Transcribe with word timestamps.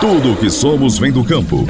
Tudo 0.00 0.32
o 0.32 0.36
que 0.36 0.50
somos 0.50 0.98
vem 0.98 1.12
do 1.12 1.24
campo. 1.24 1.64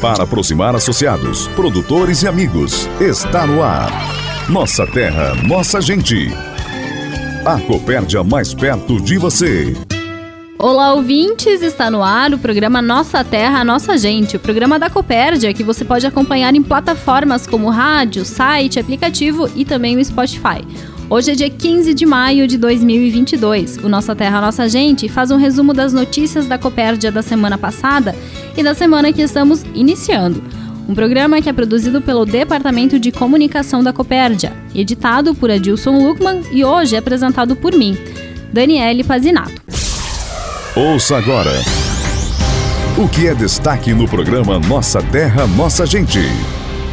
Para 0.00 0.24
aproximar 0.24 0.74
associados, 0.74 1.48
produtores 1.48 2.22
e 2.22 2.28
amigos, 2.28 2.88
está 3.00 3.46
no 3.46 3.62
ar. 3.62 3.90
Nossa 4.48 4.86
terra, 4.86 5.34
nossa 5.34 5.80
gente. 5.80 6.28
A 7.44 7.60
Copérdia 7.60 8.22
mais 8.22 8.54
perto 8.54 9.00
de 9.00 9.18
você. 9.18 9.76
Olá, 10.58 10.92
ouvintes! 10.92 11.62
Está 11.62 11.88
no 11.90 12.02
ar 12.02 12.34
o 12.34 12.38
programa 12.38 12.82
Nossa 12.82 13.22
Terra, 13.22 13.64
Nossa 13.64 13.96
Gente, 13.96 14.36
o 14.36 14.40
programa 14.40 14.76
da 14.76 14.90
Copérdia, 14.90 15.54
que 15.54 15.62
você 15.62 15.84
pode 15.84 16.04
acompanhar 16.04 16.52
em 16.54 16.62
plataformas 16.62 17.46
como 17.46 17.70
rádio, 17.70 18.24
site, 18.24 18.78
aplicativo 18.80 19.48
e 19.54 19.64
também 19.64 19.96
o 19.96 20.04
Spotify. 20.04 20.66
Hoje 21.10 21.30
é 21.30 21.34
dia 21.34 21.48
15 21.48 21.94
de 21.94 22.04
maio 22.04 22.46
de 22.46 22.58
2022. 22.58 23.78
O 23.78 23.88
Nossa 23.88 24.14
Terra 24.14 24.42
Nossa 24.42 24.68
Gente 24.68 25.08
faz 25.08 25.30
um 25.30 25.38
resumo 25.38 25.72
das 25.72 25.90
notícias 25.90 26.46
da 26.46 26.58
Copérdia 26.58 27.10
da 27.10 27.22
semana 27.22 27.56
passada 27.56 28.14
e 28.54 28.62
da 28.62 28.74
semana 28.74 29.10
que 29.10 29.22
estamos 29.22 29.64
iniciando. 29.74 30.42
Um 30.86 30.94
programa 30.94 31.40
que 31.40 31.48
é 31.48 31.52
produzido 31.52 32.02
pelo 32.02 32.26
Departamento 32.26 32.98
de 32.98 33.10
Comunicação 33.10 33.82
da 33.82 33.90
Copérdia, 33.90 34.52
editado 34.74 35.34
por 35.34 35.50
Adilson 35.50 35.96
Luckman 35.96 36.42
e 36.52 36.62
hoje 36.62 36.94
é 36.94 36.98
apresentado 36.98 37.56
por 37.56 37.72
mim, 37.74 37.96
Daniele 38.52 39.02
Pazinato. 39.02 39.62
Ouça 40.76 41.16
agora 41.16 41.52
o 42.98 43.08
que 43.08 43.28
é 43.28 43.34
destaque 43.34 43.94
no 43.94 44.06
programa 44.06 44.58
Nossa 44.58 45.02
Terra 45.02 45.46
Nossa 45.46 45.86
Gente. 45.86 46.20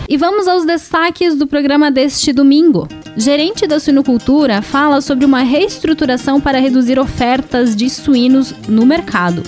E 0.08 0.16
vamos 0.16 0.48
aos 0.48 0.66
destaques 0.66 1.36
do 1.36 1.46
programa 1.48 1.92
deste 1.92 2.32
domingo. 2.32 2.88
Gerente 3.18 3.66
da 3.66 3.80
suinocultura 3.80 4.62
fala 4.62 5.00
sobre 5.00 5.26
uma 5.26 5.42
reestruturação 5.42 6.42
para 6.42 6.60
reduzir 6.60 7.00
ofertas 7.00 7.74
de 7.74 7.90
suínos 7.90 8.54
no 8.68 8.86
mercado. 8.86 9.42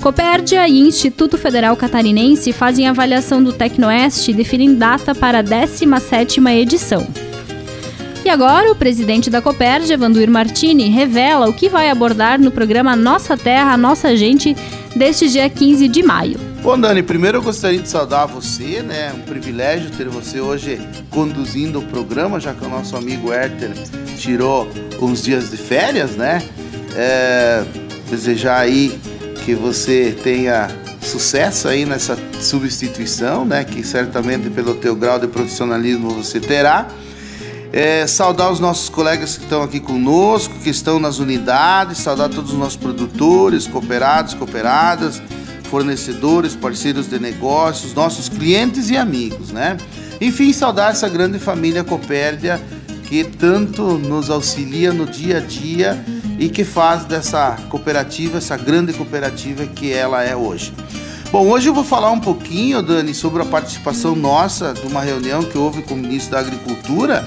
Copérdia 0.00 0.68
e 0.68 0.80
Instituto 0.80 1.36
Federal 1.36 1.76
Catarinense 1.76 2.52
fazem 2.52 2.88
avaliação 2.88 3.42
do 3.42 3.52
Tecnoeste 3.52 4.30
e 4.30 4.34
definem 4.34 4.74
data 4.74 5.14
para 5.14 5.40
a 5.40 5.44
17ª 5.44 6.54
edição. 6.54 7.06
E 8.24 8.30
agora, 8.30 8.70
o 8.70 8.76
presidente 8.76 9.28
da 9.28 9.42
Copérdia, 9.42 9.98
Vanduir 9.98 10.30
Martini, 10.30 10.88
revela 10.88 11.48
o 11.48 11.52
que 11.52 11.68
vai 11.68 11.90
abordar 11.90 12.40
no 12.40 12.52
programa 12.52 12.94
Nossa 12.94 13.36
Terra, 13.36 13.76
Nossa 13.76 14.16
Gente, 14.16 14.56
deste 14.94 15.28
dia 15.28 15.48
15 15.48 15.88
de 15.88 16.04
maio. 16.04 16.51
Bom, 16.62 16.78
Dani, 16.78 17.02
primeiro 17.02 17.38
eu 17.38 17.42
gostaria 17.42 17.80
de 17.80 17.88
saudar 17.88 18.24
você, 18.26 18.82
né? 18.82 19.08
É 19.08 19.12
um 19.12 19.22
privilégio 19.22 19.90
ter 19.90 20.08
você 20.08 20.40
hoje 20.40 20.78
conduzindo 21.10 21.80
o 21.80 21.82
programa, 21.82 22.38
já 22.38 22.54
que 22.54 22.64
o 22.64 22.68
nosso 22.68 22.96
amigo 22.96 23.32
Herter 23.32 23.72
tirou 24.16 24.68
uns 25.00 25.24
dias 25.24 25.50
de 25.50 25.56
férias, 25.56 26.12
né? 26.12 26.40
É, 26.94 27.64
desejar 28.08 28.60
aí 28.60 28.96
que 29.44 29.56
você 29.56 30.16
tenha 30.22 30.68
sucesso 31.00 31.66
aí 31.66 31.84
nessa 31.84 32.16
substituição, 32.40 33.44
né? 33.44 33.64
Que 33.64 33.82
certamente 33.82 34.48
pelo 34.48 34.76
teu 34.76 34.94
grau 34.94 35.18
de 35.18 35.26
profissionalismo 35.26 36.10
você 36.10 36.38
terá. 36.38 36.86
É, 37.72 38.06
saudar 38.06 38.52
os 38.52 38.60
nossos 38.60 38.88
colegas 38.88 39.36
que 39.36 39.42
estão 39.42 39.64
aqui 39.64 39.80
conosco, 39.80 40.54
que 40.62 40.70
estão 40.70 41.00
nas 41.00 41.18
unidades, 41.18 41.98
saudar 41.98 42.28
todos 42.28 42.52
os 42.52 42.58
nossos 42.58 42.76
produtores, 42.76 43.66
cooperados, 43.66 44.32
cooperadas 44.34 45.20
fornecedores, 45.72 46.54
parceiros 46.54 47.08
de 47.08 47.18
negócios, 47.18 47.94
nossos 47.94 48.28
clientes 48.28 48.90
e 48.90 48.96
amigos, 48.98 49.52
né? 49.52 49.78
Enfim, 50.20 50.52
saudar 50.52 50.90
essa 50.90 51.08
grande 51.08 51.38
família 51.38 51.82
Copérdia 51.82 52.60
que 53.04 53.24
tanto 53.24 53.96
nos 53.96 54.28
auxilia 54.28 54.92
no 54.92 55.06
dia 55.06 55.38
a 55.38 55.40
dia 55.40 56.04
e 56.38 56.50
que 56.50 56.62
faz 56.62 57.06
dessa 57.06 57.56
cooperativa, 57.70 58.36
essa 58.36 58.54
grande 58.54 58.92
cooperativa 58.92 59.64
que 59.64 59.90
ela 59.90 60.22
é 60.22 60.36
hoje. 60.36 60.74
Bom, 61.30 61.48
hoje 61.48 61.70
eu 61.70 61.74
vou 61.74 61.84
falar 61.84 62.10
um 62.10 62.20
pouquinho, 62.20 62.82
Dani, 62.82 63.14
sobre 63.14 63.40
a 63.40 63.46
participação 63.46 64.14
nossa 64.14 64.74
de 64.74 64.86
uma 64.86 65.00
reunião 65.00 65.42
que 65.42 65.56
houve 65.56 65.80
com 65.80 65.94
o 65.94 65.96
ministro 65.96 66.32
da 66.32 66.40
Agricultura 66.40 67.26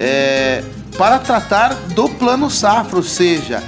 é, 0.00 0.64
para 0.96 1.18
tratar 1.18 1.74
do 1.94 2.08
Plano 2.08 2.50
Safra, 2.50 2.96
ou 2.96 3.02
seja, 3.02 3.62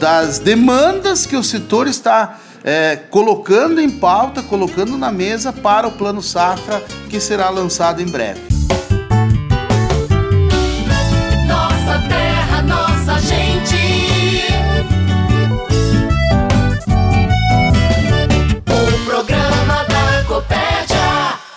das 0.00 0.38
demandas 0.38 1.26
que 1.26 1.36
o 1.36 1.44
setor 1.44 1.86
está 1.86 2.40
é, 2.66 2.96
colocando 2.96 3.80
em 3.80 3.88
pauta, 3.88 4.42
colocando 4.42 4.98
na 4.98 5.12
mesa 5.12 5.52
para 5.52 5.86
o 5.86 5.92
Plano 5.92 6.20
Safra 6.20 6.82
que 7.08 7.20
será 7.20 7.48
lançado 7.48 8.02
em 8.02 8.06
breve. 8.06 8.40
Nossa 11.46 12.02
terra, 12.08 12.62
nossa 12.62 13.20
gente. 13.20 13.85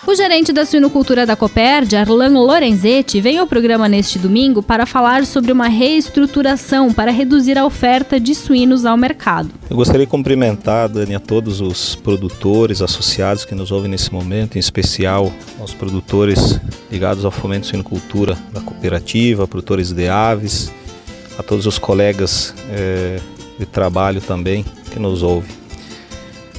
O 0.09 0.15
gerente 0.15 0.51
da 0.51 0.65
suinocultura 0.65 1.23
da 1.23 1.35
Copérdia, 1.35 1.99
Arlan 1.99 2.29
Lorenzetti, 2.29 3.21
vem 3.21 3.37
ao 3.37 3.45
programa 3.45 3.87
neste 3.87 4.17
domingo 4.17 4.59
para 4.63 4.87
falar 4.87 5.23
sobre 5.23 5.51
uma 5.51 5.67
reestruturação 5.67 6.91
para 6.91 7.11
reduzir 7.11 7.59
a 7.59 7.63
oferta 7.63 8.19
de 8.19 8.33
suínos 8.33 8.87
ao 8.87 8.97
mercado. 8.97 9.51
Eu 9.69 9.75
gostaria 9.75 10.07
de 10.07 10.09
cumprimentar, 10.09 10.89
Dani, 10.89 11.13
a 11.13 11.19
todos 11.19 11.61
os 11.61 11.93
produtores 11.93 12.81
associados 12.81 13.45
que 13.45 13.53
nos 13.53 13.71
ouvem 13.71 13.87
nesse 13.91 14.11
momento, 14.11 14.55
em 14.55 14.59
especial 14.59 15.31
aos 15.59 15.75
produtores 15.75 16.59
ligados 16.91 17.23
ao 17.23 17.29
fomento 17.29 17.61
de 17.61 17.67
suinocultura 17.67 18.35
da 18.51 18.61
cooperativa, 18.61 19.47
produtores 19.47 19.91
de 19.91 20.09
aves, 20.09 20.73
a 21.37 21.43
todos 21.43 21.67
os 21.67 21.77
colegas 21.77 22.55
é, 22.71 23.19
de 23.59 23.65
trabalho 23.67 24.21
também 24.21 24.65
que 24.89 24.97
nos 24.97 25.21
ouvem. 25.21 25.68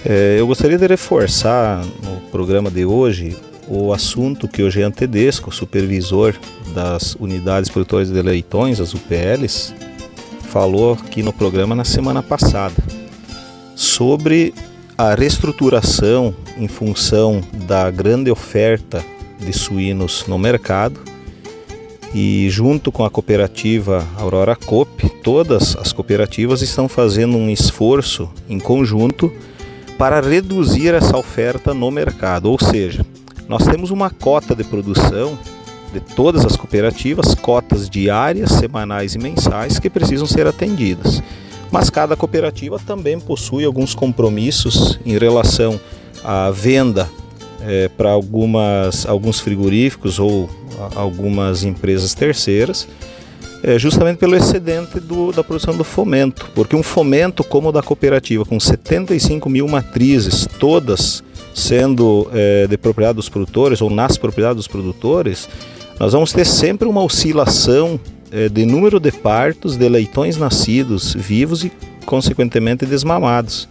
É, 0.04 0.36
eu 0.38 0.46
gostaria 0.46 0.78
de 0.78 0.86
reforçar 0.86 1.84
no 2.02 2.20
programa 2.30 2.70
de 2.70 2.86
hoje 2.86 3.36
o 3.68 3.92
assunto 3.92 4.48
que 4.48 4.62
o 4.62 4.70
Jean 4.70 4.90
Tedesco, 4.90 5.54
supervisor 5.54 6.34
das 6.74 7.14
unidades 7.16 7.68
produtoras 7.68 8.10
de 8.10 8.22
leitões, 8.22 8.80
as 8.80 8.94
UPLs, 8.94 9.74
falou 10.48 10.94
aqui 10.94 11.22
no 11.22 11.32
programa 11.32 11.74
na 11.74 11.84
semana 11.84 12.22
passada 12.22 12.74
sobre 13.76 14.54
a 14.96 15.14
reestruturação 15.14 16.34
em 16.56 16.66
função 16.66 17.42
da 17.66 17.90
grande 17.90 18.30
oferta 18.30 19.04
de 19.38 19.52
suínos 19.52 20.24
no 20.26 20.38
mercado 20.38 20.98
e 22.14 22.48
junto 22.50 22.90
com 22.90 23.04
a 23.04 23.10
cooperativa 23.10 24.06
Aurora 24.16 24.56
Coop, 24.56 25.08
todas 25.22 25.76
as 25.76 25.92
cooperativas 25.92 26.62
estão 26.62 26.88
fazendo 26.88 27.36
um 27.36 27.50
esforço 27.50 28.28
em 28.48 28.58
conjunto 28.58 29.32
para 30.00 30.18
reduzir 30.18 30.94
essa 30.94 31.14
oferta 31.18 31.74
no 31.74 31.90
mercado, 31.90 32.50
ou 32.50 32.58
seja, 32.58 33.04
nós 33.46 33.66
temos 33.66 33.90
uma 33.90 34.08
cota 34.08 34.56
de 34.56 34.64
produção 34.64 35.38
de 35.92 36.00
todas 36.00 36.42
as 36.46 36.56
cooperativas, 36.56 37.34
cotas 37.34 37.86
diárias, 37.86 38.50
semanais 38.52 39.14
e 39.14 39.18
mensais 39.18 39.78
que 39.78 39.90
precisam 39.90 40.26
ser 40.26 40.46
atendidas. 40.46 41.22
Mas 41.70 41.90
cada 41.90 42.16
cooperativa 42.16 42.78
também 42.78 43.20
possui 43.20 43.62
alguns 43.62 43.94
compromissos 43.94 44.98
em 45.04 45.18
relação 45.18 45.78
à 46.24 46.50
venda 46.50 47.06
é, 47.60 47.88
para 47.88 48.10
algumas 48.10 49.04
alguns 49.04 49.38
frigoríficos 49.38 50.18
ou 50.18 50.48
algumas 50.96 51.62
empresas 51.62 52.14
terceiras, 52.14 52.88
é, 53.62 53.78
justamente 53.78 54.18
pelo 54.18 54.36
excedente 54.36 54.98
do, 55.00 55.32
da 55.32 55.44
produção 55.44 55.76
do 55.76 55.84
fomento, 55.84 56.50
porque 56.54 56.74
um 56.74 56.82
fomento 56.82 57.44
como 57.44 57.68
o 57.68 57.72
da 57.72 57.82
cooperativa, 57.82 58.44
com 58.44 58.58
75 58.58 59.48
mil 59.48 59.68
matrizes, 59.68 60.46
todas 60.58 61.22
sendo 61.54 62.30
é, 62.32 62.66
de 62.66 62.76
propriedade 62.78 63.16
dos 63.16 63.28
produtores 63.28 63.82
ou 63.82 63.90
nas 63.90 64.16
propriedades 64.16 64.56
dos 64.56 64.68
produtores, 64.68 65.48
nós 65.98 66.12
vamos 66.12 66.32
ter 66.32 66.46
sempre 66.46 66.88
uma 66.88 67.02
oscilação 67.02 68.00
é, 68.30 68.48
de 68.48 68.64
número 68.64 68.98
de 69.00 69.12
partos 69.12 69.76
de 69.76 69.88
leitões 69.88 70.36
nascidos 70.36 71.14
vivos 71.14 71.64
e, 71.64 71.72
consequentemente, 72.06 72.86
desmamados. 72.86 73.68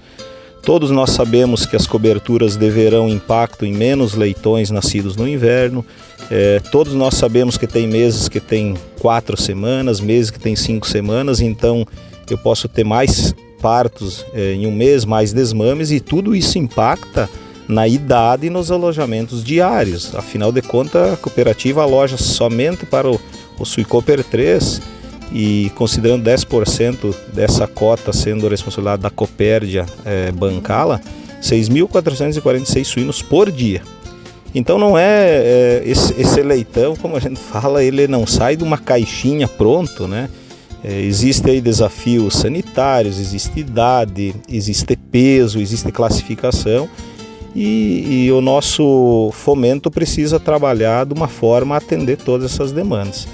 Todos 0.64 0.92
nós 0.92 1.12
sabemos 1.12 1.66
que 1.66 1.76
as 1.76 1.88
coberturas 1.88 2.56
deverão 2.56 3.10
impacto 3.10 3.66
em 3.66 3.74
menos 3.74 4.14
leitões 4.14 4.70
nascidos 4.70 5.16
no 5.16 5.28
inverno. 5.28 5.86
É, 6.30 6.60
todos 6.72 6.94
nós 6.94 7.16
sabemos 7.16 7.58
que 7.58 7.66
tem 7.66 7.88
meses 7.88 8.30
que 8.30 8.40
tem 8.40 8.76
quatro 9.00 9.40
semanas, 9.40 10.00
meses 10.00 10.30
que 10.30 10.40
tem 10.40 10.56
cinco 10.56 10.88
semanas, 10.88 11.40
então 11.40 11.88
eu 12.30 12.38
posso 12.38 12.68
ter 12.68 12.84
mais 12.84 13.34
partos 13.62 14.26
é, 14.34 14.54
em 14.54 14.68
um 14.68 14.72
mês, 14.72 15.06
mais 15.06 15.34
desmames, 15.34 15.92
e 15.92 16.00
tudo 16.00 16.36
isso 16.36 16.58
impacta 16.58 17.30
na 17.68 17.88
idade 17.88 18.48
e 18.48 18.50
nos 18.50 18.72
alojamentos 18.72 19.44
diários. 19.44 20.14
Afinal 20.16 20.52
de 20.52 20.62
contas, 20.62 21.14
a 21.14 21.18
cooperativa 21.18 21.84
aloja 21.84 22.18
somente 22.18 22.86
para 22.86 23.10
o, 23.10 23.20
o 23.58 23.66
Suicoper 23.66 24.24
3 24.24 24.99
e 25.32 25.72
considerando 25.76 26.24
10% 26.24 27.14
dessa 27.34 27.68
cota 27.68 28.12
sendo 28.12 28.48
responsabilidade 28.48 29.02
da 29.02 29.10
Copérdia 29.10 29.86
é, 30.06 30.32
bancá-la, 30.32 31.00
6.446 31.42 32.84
suínos 32.84 33.22
por 33.22 33.52
dia. 33.52 33.82
Então 34.54 34.80
não 34.80 34.98
é, 34.98 35.28
é 35.28 35.84
esse, 35.86 36.20
esse, 36.20 36.42
leitão, 36.42 36.96
como 36.96 37.16
a 37.16 37.20
gente 37.20 37.40
fala, 37.40 37.84
ele 37.84 38.08
não 38.08 38.26
sai 38.26 38.56
de 38.56 38.64
uma 38.64 38.78
caixinha 38.78 39.48
pronto, 39.48 40.08
né? 40.08 40.30
É, 40.84 41.02
existe 41.02 41.50
aí 41.50 41.60
desafios 41.60 42.36
sanitários, 42.36 43.20
existe 43.20 43.60
idade, 43.60 44.34
existe 44.50 44.96
peso, 44.96 45.60
existe 45.60 45.92
classificação 45.92 46.90
e, 47.54 48.26
e 48.26 48.32
o 48.32 48.40
nosso 48.40 49.30
fomento 49.34 49.92
precisa 49.92 50.40
trabalhar 50.40 51.06
de 51.06 51.14
uma 51.14 51.28
forma 51.28 51.76
a 51.76 51.80
atender 51.80 52.18
todas 52.18 52.54
essas 52.54 52.72
demandas. 52.72 53.28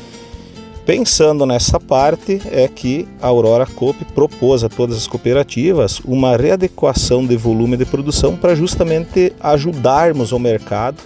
Pensando 0.85 1.47
nessa 1.47 1.79
parte, 1.79 2.39
é 2.51 2.67
que 2.67 3.07
a 3.19 3.27
Aurora 3.27 3.65
Coop 3.65 4.05
propôs 4.13 4.63
a 4.63 4.69
todas 4.69 4.95
as 4.95 5.07
cooperativas 5.07 5.99
uma 6.05 6.37
readequação 6.37 7.25
de 7.25 7.35
volume 7.35 7.75
de 7.75 7.85
produção 7.85 8.35
para 8.35 8.53
justamente 8.53 9.33
ajudarmos 9.39 10.31
o 10.31 10.37
mercado 10.37 10.97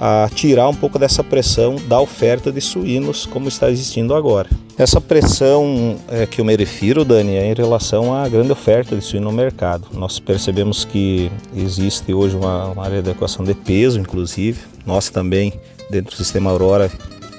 a 0.00 0.28
tirar 0.34 0.68
um 0.68 0.74
pouco 0.74 0.98
dessa 0.98 1.22
pressão 1.22 1.76
da 1.86 2.00
oferta 2.00 2.50
de 2.50 2.60
suínos 2.60 3.24
como 3.24 3.46
está 3.46 3.70
existindo 3.70 4.14
agora. 4.14 4.50
Essa 4.76 5.00
pressão 5.00 5.96
é, 6.08 6.26
que 6.26 6.40
eu 6.40 6.44
me 6.44 6.56
refiro, 6.56 7.04
Dani, 7.04 7.36
é 7.36 7.46
em 7.46 7.54
relação 7.54 8.12
à 8.12 8.28
grande 8.28 8.50
oferta 8.50 8.96
de 8.96 9.04
suíno 9.04 9.30
no 9.30 9.32
mercado. 9.36 9.86
Nós 9.92 10.18
percebemos 10.18 10.84
que 10.84 11.30
existe 11.54 12.12
hoje 12.12 12.34
uma, 12.34 12.66
uma 12.66 12.88
readequação 12.88 13.44
de 13.44 13.54
peso, 13.54 14.00
inclusive. 14.00 14.58
Nós 14.84 15.08
também, 15.08 15.52
dentro 15.88 16.16
do 16.16 16.16
sistema 16.16 16.50
Aurora, 16.50 16.90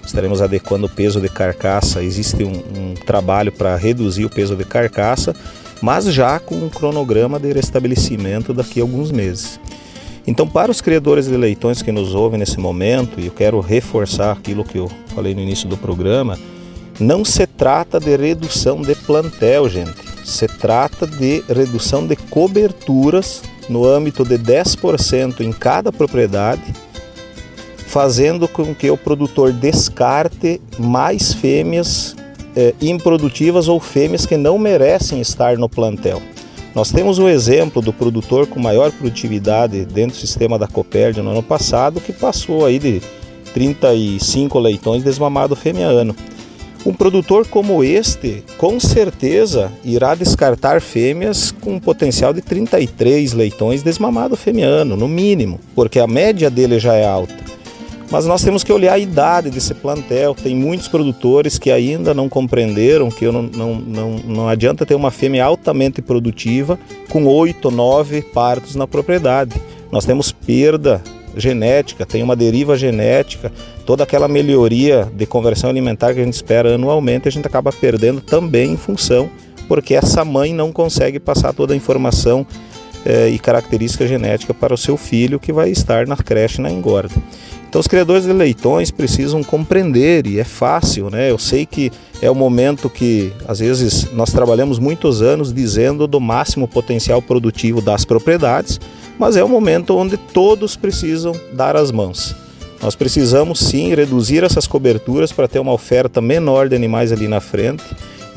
estaremos 0.05 0.41
adequando 0.41 0.85
o 0.85 0.89
peso 0.89 1.19
de 1.19 1.29
carcaça. 1.29 2.03
Existe 2.03 2.43
um, 2.43 2.51
um 2.51 2.93
trabalho 2.93 3.51
para 3.51 3.75
reduzir 3.75 4.25
o 4.25 4.29
peso 4.29 4.55
de 4.55 4.63
carcaça, 4.63 5.35
mas 5.81 6.05
já 6.05 6.39
com 6.39 6.55
um 6.55 6.69
cronograma 6.69 7.39
de 7.39 7.51
restabelecimento 7.51 8.53
daqui 8.53 8.79
a 8.79 8.83
alguns 8.83 9.11
meses. 9.11 9.59
Então, 10.27 10.47
para 10.47 10.71
os 10.71 10.81
criadores 10.81 11.27
de 11.27 11.37
leitões 11.37 11.81
que 11.81 11.91
nos 11.91 12.15
ouvem 12.15 12.39
nesse 12.39 12.59
momento, 12.59 13.19
e 13.19 13.27
eu 13.27 13.31
quero 13.31 13.59
reforçar 13.59 14.31
aquilo 14.31 14.63
que 14.63 14.77
eu 14.77 14.89
falei 15.13 15.35
no 15.35 15.41
início 15.41 15.69
do 15.69 15.77
programa, 15.77 16.39
não 16.99 17.23
se 17.23 17.45
trata 17.45 17.99
de 17.99 18.15
redução 18.15 18.81
de 18.81 18.95
plantel, 18.95 19.69
gente. 19.69 19.93
Se 20.23 20.47
trata 20.47 21.05
de 21.05 21.43
redução 21.47 22.07
de 22.07 22.15
coberturas 22.15 23.43
no 23.69 23.85
âmbito 23.85 24.23
de 24.23 24.37
10% 24.39 25.41
em 25.41 25.51
cada 25.51 25.91
propriedade 25.91 26.73
fazendo 27.95 28.45
com 28.45 28.75
que 28.75 28.91
o 28.91 28.97
produtor 28.97 29.53
descarte 29.53 30.59
mais 30.77 31.31
fêmeas 31.31 32.13
eh, 32.53 32.73
improdutivas 32.81 33.69
ou 33.69 33.79
fêmeas 33.79 34.25
que 34.25 34.35
não 34.35 34.57
merecem 34.57 35.21
estar 35.21 35.57
no 35.57 35.69
plantel. 35.69 36.21
Nós 36.75 36.91
temos 36.91 37.19
o 37.19 37.29
exemplo 37.29 37.81
do 37.81 37.93
produtor 37.93 38.47
com 38.47 38.59
maior 38.59 38.91
produtividade 38.91 39.85
dentro 39.85 40.17
do 40.17 40.19
sistema 40.19 40.59
da 40.59 40.67
Copérdia 40.67 41.23
no 41.23 41.29
ano 41.29 41.41
passado, 41.41 42.01
que 42.01 42.11
passou 42.11 42.65
aí 42.65 42.79
de 42.79 43.01
35 43.53 44.59
leitões 44.59 45.01
desmamado 45.01 45.55
fêmea 45.55 45.87
ano. 45.87 46.13
Um 46.85 46.93
produtor 46.93 47.47
como 47.47 47.81
este, 47.81 48.43
com 48.57 48.77
certeza, 48.77 49.71
irá 49.85 50.15
descartar 50.15 50.81
fêmeas 50.81 51.49
com 51.49 51.75
um 51.75 51.79
potencial 51.79 52.33
de 52.33 52.41
33 52.41 53.31
leitões 53.31 53.81
desmamado 53.81 54.35
fêmea 54.35 54.67
ano, 54.67 54.97
no 54.97 55.07
mínimo, 55.07 55.61
porque 55.73 55.97
a 55.97 56.05
média 56.05 56.49
dele 56.49 56.77
já 56.77 56.93
é 56.93 57.05
alta. 57.05 57.55
Mas 58.11 58.25
nós 58.25 58.43
temos 58.43 58.63
que 58.63 58.71
olhar 58.71 58.93
a 58.93 58.99
idade 58.99 59.49
desse 59.49 59.73
plantel. 59.73 60.35
Tem 60.35 60.55
muitos 60.55 60.87
produtores 60.87 61.57
que 61.57 61.71
ainda 61.71 62.13
não 62.13 62.29
compreenderam 62.29 63.09
que 63.09 63.25
não, 63.25 63.43
não, 63.43 63.75
não, 63.75 64.09
não 64.25 64.47
adianta 64.47 64.85
ter 64.85 64.95
uma 64.95 65.11
fêmea 65.11 65.45
altamente 65.45 66.01
produtiva 66.01 66.77
com 67.09 67.25
oito, 67.25 67.71
nove 67.71 68.21
partos 68.21 68.75
na 68.75 68.87
propriedade. 68.87 69.59
Nós 69.91 70.05
temos 70.05 70.31
perda 70.31 71.01
genética, 71.35 72.05
tem 72.05 72.23
uma 72.23 72.35
deriva 72.35 72.77
genética, 72.77 73.51
toda 73.85 74.03
aquela 74.03 74.27
melhoria 74.27 75.09
de 75.13 75.25
conversão 75.25 75.69
alimentar 75.69 76.13
que 76.13 76.21
a 76.21 76.23
gente 76.23 76.33
espera 76.33 76.75
anualmente, 76.75 77.27
a 77.27 77.31
gente 77.31 77.45
acaba 77.45 77.73
perdendo 77.73 78.21
também 78.21 78.71
em 78.71 78.77
função 78.77 79.29
porque 79.67 79.95
essa 79.95 80.23
mãe 80.23 80.53
não 80.53 80.71
consegue 80.71 81.19
passar 81.19 81.53
toda 81.53 81.73
a 81.73 81.77
informação 81.77 82.45
eh, 83.05 83.29
e 83.29 83.39
característica 83.39 84.07
genética 84.07 84.53
para 84.53 84.73
o 84.73 84.77
seu 84.77 84.97
filho 84.97 85.39
que 85.39 85.53
vai 85.53 85.69
estar 85.69 86.07
na 86.07 86.17
creche 86.17 86.61
na 86.61 86.71
engorda. 86.71 87.15
Então 87.69 87.81
os 87.81 87.87
criadores 87.87 88.23
de 88.23 88.31
leitões 88.31 88.89
precisam 88.89 89.43
compreender 89.43 90.25
e 90.27 90.39
é 90.39 90.45
fácil, 90.45 91.09
né? 91.09 91.29
Eu 91.29 91.37
sei 91.37 91.65
que 91.65 91.91
é 92.21 92.31
o 92.31 92.35
momento 92.35 92.89
que 92.89 93.33
às 93.45 93.59
vezes 93.59 94.11
nós 94.13 94.31
trabalhamos 94.31 94.79
muitos 94.79 95.21
anos 95.21 95.53
dizendo 95.53 96.07
do 96.07 96.21
máximo 96.21 96.67
potencial 96.67 97.21
produtivo 97.21 97.81
das 97.81 98.05
propriedades, 98.05 98.79
mas 99.19 99.35
é 99.35 99.43
o 99.43 99.49
momento 99.49 99.95
onde 99.97 100.15
todos 100.15 100.77
precisam 100.77 101.33
dar 101.51 101.75
as 101.75 101.91
mãos. 101.91 102.33
Nós 102.81 102.95
precisamos 102.95 103.59
sim 103.59 103.93
reduzir 103.93 104.43
essas 104.43 104.67
coberturas 104.67 105.31
para 105.31 105.47
ter 105.47 105.59
uma 105.59 105.73
oferta 105.73 106.21
menor 106.21 106.69
de 106.69 106.75
animais 106.75 107.11
ali 107.11 107.27
na 107.27 107.41
frente. 107.41 107.83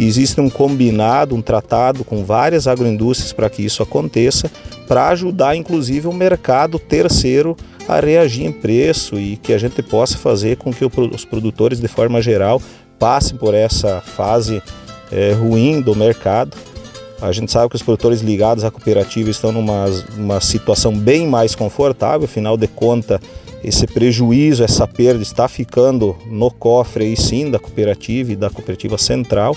Existe 0.07 0.41
um 0.41 0.51
combinado, 0.51 1.35
um 1.35 1.43
tratado 1.43 2.05
com 2.05 2.25
várias 2.25 2.67
agroindústrias 2.67 3.33
para 3.33 3.51
que 3.51 3.65
isso 3.65 3.83
aconteça, 3.83 4.51
para 4.87 5.09
ajudar 5.09 5.57
inclusive 5.57 6.07
o 6.07 6.13
mercado 6.13 6.79
terceiro 6.79 7.57
a 7.89 7.99
reagir 7.99 8.45
em 8.45 8.53
preço 8.53 9.19
e 9.19 9.37
que 9.37 9.53
a 9.53 9.59
gente 9.59 9.83
possa 9.83 10.19
fazer 10.19 10.59
com 10.59 10.73
que 10.73 10.85
os 10.85 11.25
produtores, 11.25 11.81
de 11.81 11.89
forma 11.89 12.21
geral, 12.21 12.61
passem 12.99 13.37
por 13.37 13.55
essa 13.55 14.01
fase 14.01 14.63
é, 15.11 15.33
ruim 15.33 15.81
do 15.81 15.97
mercado. 15.97 16.57
A 17.21 17.33
gente 17.33 17.51
sabe 17.51 17.71
que 17.71 17.77
os 17.77 17.83
produtores 17.83 18.21
ligados 18.21 18.63
à 18.63 18.71
cooperativa 18.71 19.31
estão 19.31 19.51
numa 19.51 19.87
uma 20.17 20.41
situação 20.41 20.97
bem 20.97 21.27
mais 21.27 21.55
confortável, 21.55 22.27
afinal 22.27 22.57
de 22.57 22.69
contas, 22.69 23.21
esse 23.65 23.87
prejuízo, 23.89 24.63
essa 24.63 24.87
perda 24.87 25.23
está 25.23 25.49
ficando 25.49 26.17
no 26.27 26.51
cofre 26.51 27.05
aí 27.05 27.17
sim 27.17 27.51
da 27.51 27.59
cooperativa 27.59 28.33
e 28.33 28.37
da 28.37 28.49
cooperativa 28.49 28.97
central, 28.97 29.57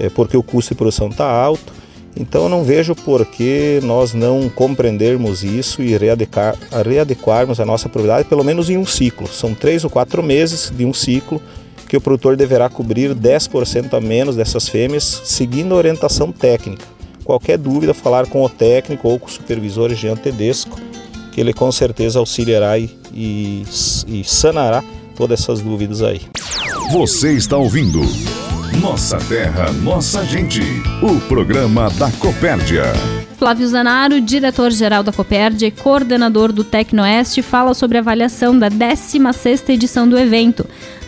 é, 0.00 0.08
porque 0.08 0.36
o 0.36 0.42
custo 0.42 0.74
de 0.74 0.78
produção 0.78 1.08
está 1.08 1.30
alto. 1.30 1.72
Então 2.16 2.48
não 2.48 2.64
vejo 2.64 2.94
por 2.94 3.24
que 3.24 3.78
nós 3.84 4.14
não 4.14 4.48
compreendermos 4.48 5.44
isso 5.44 5.80
e 5.80 5.96
readequar, 5.96 6.56
readequarmos 6.84 7.60
a 7.60 7.64
nossa 7.64 7.88
propriedade 7.88 8.28
pelo 8.28 8.42
menos 8.42 8.68
em 8.68 8.76
um 8.76 8.86
ciclo. 8.86 9.28
São 9.28 9.54
três 9.54 9.84
ou 9.84 9.90
quatro 9.90 10.22
meses 10.22 10.72
de 10.74 10.84
um 10.84 10.92
ciclo 10.92 11.40
que 11.88 11.96
o 11.96 12.00
produtor 12.00 12.36
deverá 12.36 12.68
cobrir 12.68 13.14
10% 13.14 13.94
a 13.94 14.00
menos 14.00 14.36
dessas 14.36 14.68
fêmeas, 14.68 15.22
seguindo 15.24 15.74
a 15.74 15.76
orientação 15.78 16.32
técnica. 16.32 16.84
Qualquer 17.24 17.58
dúvida, 17.58 17.94
falar 17.94 18.26
com 18.26 18.42
o 18.42 18.48
técnico 18.48 19.08
ou 19.08 19.18
com 19.18 19.26
o 19.26 19.30
supervisor 19.30 19.92
Jean 19.94 20.16
Tedesco, 20.16 20.78
que 21.32 21.40
ele 21.40 21.52
com 21.52 21.70
certeza 21.70 22.18
auxiliará 22.18 22.78
e, 22.78 22.90
e, 23.12 23.64
e 24.06 24.24
sanará 24.24 24.82
todas 25.16 25.40
essas 25.40 25.60
dúvidas 25.60 26.02
aí. 26.02 26.22
Você 26.92 27.32
está 27.32 27.56
ouvindo 27.56 28.00
nossa 28.78 29.18
Terra, 29.18 29.72
Nossa 29.72 30.24
Gente. 30.24 30.60
O 31.02 31.18
programa 31.28 31.90
da 31.90 32.10
Copérdia. 32.12 32.84
Flávio 33.36 33.66
Zanaro, 33.66 34.20
diretor-geral 34.20 35.02
da 35.02 35.12
Copérdia 35.12 35.66
e 35.66 35.70
coordenador 35.70 36.52
do 36.52 36.62
Tecnoeste, 36.62 37.42
fala 37.42 37.74
sobre 37.74 37.98
a 37.98 38.00
avaliação 38.00 38.56
da 38.56 38.70
16ª 38.70 39.70
edição 39.70 40.08
do 40.08 40.18
evento, 40.18 40.66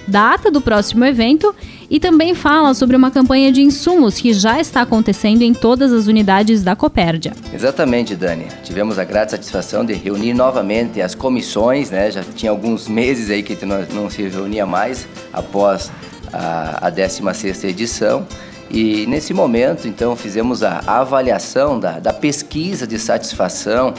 data 0.08 0.50
do 0.50 0.60
próximo 0.60 1.04
evento 1.04 1.54
e 1.90 2.00
também 2.00 2.34
fala 2.34 2.74
sobre 2.74 2.96
uma 2.96 3.10
campanha 3.10 3.52
de 3.52 3.60
insumos 3.60 4.18
que 4.18 4.32
já 4.32 4.58
está 4.58 4.80
acontecendo 4.82 5.42
em 5.42 5.52
todas 5.52 5.92
as 5.92 6.06
unidades 6.06 6.62
da 6.62 6.74
Copérdia. 6.74 7.32
Exatamente, 7.52 8.16
Dani. 8.16 8.46
Tivemos 8.64 8.98
a 8.98 9.04
grata 9.04 9.32
satisfação 9.32 9.84
de 9.84 9.92
reunir 9.92 10.32
novamente 10.32 11.00
as 11.00 11.14
comissões, 11.14 11.90
né? 11.90 12.10
Já 12.10 12.24
tinha 12.34 12.50
alguns 12.50 12.88
meses 12.88 13.30
aí 13.30 13.42
que 13.42 13.56
não 13.64 14.08
se 14.10 14.26
reunia 14.26 14.64
mais 14.64 15.06
após 15.32 15.90
a, 16.32 16.88
a 16.88 16.92
16ª 16.92 17.64
edição. 17.64 18.26
E 18.70 19.06
nesse 19.06 19.34
momento, 19.34 19.86
então, 19.86 20.16
fizemos 20.16 20.62
a 20.62 20.82
avaliação 20.86 21.78
da, 21.78 21.98
da 21.98 22.12
pesquisa 22.12 22.86
de 22.86 22.98
satisfação 22.98 23.92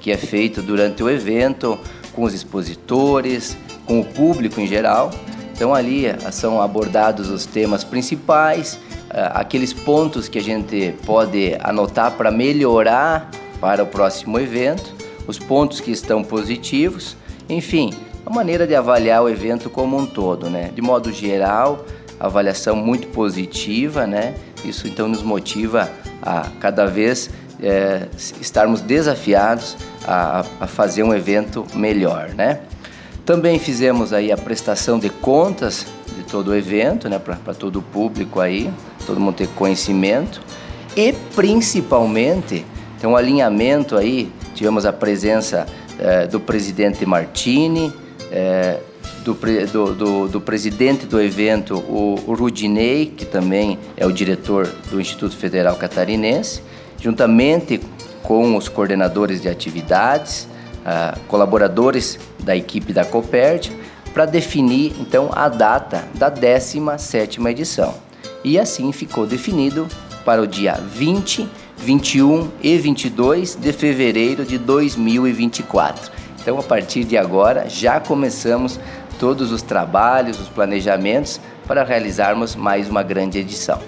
que 0.00 0.12
é 0.12 0.16
feita 0.16 0.62
durante 0.62 1.02
o 1.02 1.10
evento, 1.10 1.78
com 2.12 2.22
os 2.22 2.34
expositores, 2.34 3.56
com 3.84 4.00
o 4.00 4.04
público 4.04 4.60
em 4.60 4.66
geral. 4.66 5.10
Então, 5.54 5.74
ali 5.74 6.06
eh, 6.06 6.16
são 6.30 6.62
abordados 6.62 7.28
os 7.28 7.44
temas 7.44 7.84
principais, 7.84 8.78
eh, 9.10 9.30
aqueles 9.34 9.72
pontos 9.72 10.28
que 10.28 10.38
a 10.38 10.42
gente 10.42 10.94
pode 11.04 11.56
anotar 11.60 12.12
para 12.12 12.30
melhorar 12.30 13.30
para 13.60 13.82
o 13.82 13.86
próximo 13.86 14.38
evento, 14.38 14.94
os 15.26 15.38
pontos 15.38 15.80
que 15.80 15.90
estão 15.90 16.22
positivos, 16.22 17.16
enfim, 17.48 17.92
a 18.28 18.30
maneira 18.30 18.66
de 18.66 18.74
avaliar 18.74 19.22
o 19.22 19.28
evento 19.30 19.70
como 19.70 19.96
um 19.96 20.04
todo, 20.04 20.50
né? 20.50 20.70
De 20.74 20.82
modo 20.82 21.10
geral, 21.10 21.86
avaliação 22.20 22.76
muito 22.76 23.08
positiva, 23.08 24.06
né? 24.06 24.34
Isso 24.62 24.86
então 24.86 25.08
nos 25.08 25.22
motiva 25.22 25.90
a 26.20 26.46
cada 26.60 26.84
vez 26.84 27.30
é, 27.58 28.06
estarmos 28.38 28.82
desafiados 28.82 29.78
a, 30.06 30.44
a, 30.60 30.66
fazer 30.66 31.02
um 31.04 31.14
evento 31.14 31.64
melhor, 31.74 32.28
né? 32.34 32.60
Também 33.24 33.58
fizemos 33.58 34.12
aí 34.12 34.30
a 34.30 34.36
prestação 34.36 34.98
de 34.98 35.08
contas 35.08 35.86
de 36.14 36.22
todo 36.24 36.48
o 36.48 36.54
evento, 36.54 37.08
né? 37.08 37.18
Para 37.18 37.54
todo 37.54 37.78
o 37.78 37.82
público 37.82 38.40
aí, 38.40 38.70
todo 39.06 39.18
mundo 39.18 39.36
ter 39.36 39.48
conhecimento 39.48 40.42
e 40.94 41.14
principalmente 41.34 42.66
tem 43.00 43.08
um 43.08 43.16
alinhamento 43.16 43.96
aí. 43.96 44.30
Tivemos 44.54 44.84
a 44.84 44.92
presença 44.92 45.66
é, 45.98 46.26
do 46.26 46.38
presidente 46.38 47.06
Martini, 47.06 47.90
é, 48.30 48.80
do, 49.24 49.34
do, 49.34 49.94
do, 49.94 50.28
do, 50.28 50.40
presidente 50.40 51.06
do 51.06 51.20
evento, 51.20 51.76
o, 51.76 52.18
o 52.26 52.34
Rudinei, 52.34 53.06
que 53.06 53.24
também 53.24 53.78
é 53.96 54.06
o 54.06 54.12
diretor 54.12 54.66
do 54.90 55.00
Instituto 55.00 55.36
Federal 55.36 55.76
Catarinense, 55.76 56.62
juntamente 57.00 57.80
com 58.22 58.56
os 58.56 58.68
coordenadores 58.68 59.40
de 59.40 59.48
atividades, 59.48 60.48
uh, 60.80 61.18
colaboradores 61.28 62.18
da 62.40 62.56
equipe 62.56 62.92
da 62.92 63.04
Copert, 63.04 63.70
para 64.12 64.26
definir 64.26 64.94
então 65.00 65.30
a 65.32 65.48
data 65.48 66.04
da 66.14 66.30
17ª 66.30 67.50
edição. 67.50 67.94
E 68.42 68.58
assim 68.58 68.92
ficou 68.92 69.26
definido 69.26 69.86
para 70.24 70.42
o 70.42 70.46
dia 70.46 70.74
20, 70.74 71.48
21 71.76 72.50
e 72.62 72.76
22 72.76 73.54
de 73.54 73.72
fevereiro 73.72 74.44
de 74.44 74.58
2024. 74.58 76.17
Então, 76.48 76.58
a 76.58 76.62
partir 76.62 77.04
de 77.04 77.14
agora, 77.14 77.68
já 77.68 78.00
começamos 78.00 78.80
todos 79.18 79.52
os 79.52 79.60
trabalhos, 79.60 80.40
os 80.40 80.48
planejamentos 80.48 81.38
para 81.66 81.84
realizarmos 81.84 82.56
mais 82.56 82.88
uma 82.88 83.02
grande 83.02 83.38
edição. 83.38 83.78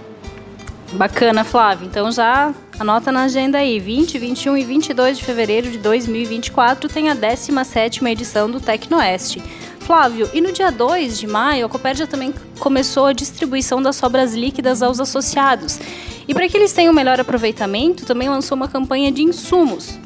Bacana, 0.92 1.42
Flávio. 1.42 1.86
Então 1.86 2.12
já 2.12 2.52
anota 2.78 3.10
na 3.10 3.22
agenda 3.22 3.56
aí, 3.56 3.80
20, 3.80 4.18
21 4.18 4.58
e 4.58 4.64
22 4.64 5.16
de 5.16 5.24
fevereiro 5.24 5.70
de 5.70 5.78
2024 5.78 6.86
tem 6.90 7.08
a 7.08 7.16
17ª 7.16 8.10
edição 8.10 8.50
do 8.50 8.60
Tecnoeste. 8.60 9.42
Flávio, 9.78 10.28
e 10.34 10.42
no 10.42 10.52
dia 10.52 10.70
2 10.70 11.18
de 11.18 11.26
maio, 11.26 11.64
a 11.64 11.68
Copérdia 11.68 12.06
também 12.06 12.34
começou 12.58 13.06
a 13.06 13.14
distribuição 13.14 13.80
das 13.80 13.96
sobras 13.96 14.34
líquidas 14.34 14.82
aos 14.82 15.00
associados. 15.00 15.80
E 16.28 16.34
para 16.34 16.46
que 16.46 16.58
eles 16.58 16.74
tenham 16.74 16.92
melhor 16.92 17.18
aproveitamento, 17.18 18.04
também 18.04 18.28
lançou 18.28 18.54
uma 18.54 18.68
campanha 18.68 19.10
de 19.10 19.22
insumos. 19.22 19.98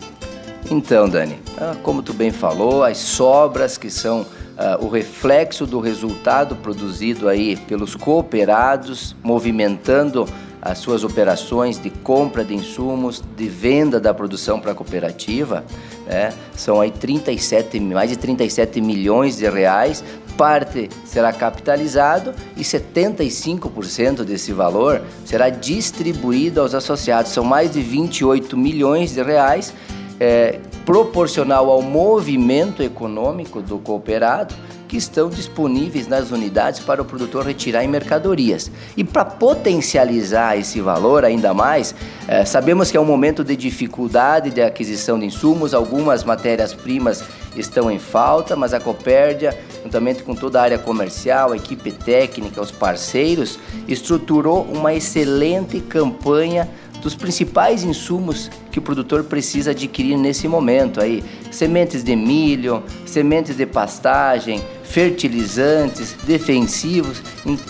Então, 0.71 1.09
Dani, 1.09 1.39
ah, 1.59 1.77
como 1.83 2.03
tu 2.03 2.13
bem 2.13 2.31
falou, 2.31 2.83
as 2.83 2.99
sobras 2.99 3.77
que 3.79 3.91
são 3.91 4.27
Uh, 4.55 4.85
o 4.85 4.89
reflexo 4.89 5.67
do 5.67 5.81
resultado 5.81 6.55
produzido 6.55 7.29
aí 7.29 7.57
pelos 7.57 7.97
cooperados, 7.97 9.17
movimentando 9.21 10.29
as 10.65 10.79
suas 10.79 11.05
operações 11.05 11.77
de 11.77 11.91
compra 11.91 12.43
de 12.43 12.55
insumos, 12.55 13.23
de 13.37 13.49
venda 13.49 14.01
da 14.01 14.15
produção 14.15 14.59
para 14.59 14.73
a 14.73 14.75
cooperativa, 14.75 15.63
né? 16.07 16.33
são 16.57 16.81
aí 16.81 16.91
37, 16.91 17.79
mais 17.81 18.11
de 18.11 18.17
37 18.17 18.81
milhões 18.81 19.37
de 19.37 19.51
reais, 19.51 20.03
parte 20.39 20.89
será 21.05 21.33
capitalizado 21.33 22.33
e 22.57 22.63
75% 22.63 24.25
desse 24.25 24.53
valor 24.53 25.03
será 25.25 25.51
distribuído 25.51 26.61
aos 26.61 26.75
associados, 26.75 27.33
são 27.33 27.45
mais 27.45 27.73
de 27.73 27.83
28 27.83 28.57
milhões 28.57 29.13
de 29.13 29.23
reais 29.23 29.75
é, 30.21 30.61
proporcional 30.85 31.71
ao 31.71 31.83
movimento 31.83 32.83
econômico 32.83 33.61
do 33.61 33.79
cooperado 33.79 34.55
que 34.87 34.99
estão 34.99 35.29
disponíveis 35.29 36.07
nas 36.07 36.31
unidades 36.31 36.79
para 36.79 37.03
o 37.03 37.05
produtor 37.05 37.45
retirar 37.45 37.83
em 37.83 37.89
mercadorias. 37.89 38.71
E 38.97 39.03
para 39.03 39.25
potencializar 39.25 40.57
esse 40.57 40.81
valor 40.81 41.25
ainda 41.25 41.53
mais, 41.53 41.95
é, 42.29 42.45
sabemos 42.45 42.91
que 42.91 42.97
é 42.97 43.01
um 43.01 43.05
momento 43.05 43.43
de 43.43 43.57
dificuldade 43.57 44.51
de 44.51 44.63
aquisição 44.63 45.19
de 45.19 45.27
insumos, 45.27 45.75
algumas 45.75 46.23
matérias-primas 46.23 47.25
estão 47.57 47.91
em 47.91 47.99
falta, 47.99 48.55
mas 48.57 48.75
a 48.75 48.81
Copérdia, 48.81 49.57
juntamente 49.83 50.23
com 50.23 50.35
toda 50.35 50.61
a 50.61 50.63
área 50.63 50.79
comercial, 50.79 51.53
a 51.53 51.57
equipe 51.57 51.91
técnica, 51.91 52.61
os 52.61 52.71
parceiros, 52.71 53.59
estruturou 53.89 54.63
uma 54.63 54.95
excelente 54.95 55.81
campanha 55.81 56.69
dos 57.05 57.15
principais 57.15 57.85
insumos 57.85 58.51
que 58.73 58.79
o 58.79 58.83
produtor 58.83 59.25
precisa 59.25 59.73
adquirir 59.73 60.17
nesse 60.17 60.49
momento 60.49 61.03
aí, 61.03 61.23
sementes 61.53 62.03
de 62.03 62.17
milho, 62.17 62.83
sementes 63.05 63.57
de 63.59 63.67
pastagem, 63.67 64.63
fertilizantes, 64.83 66.17
defensivos, 66.25 67.23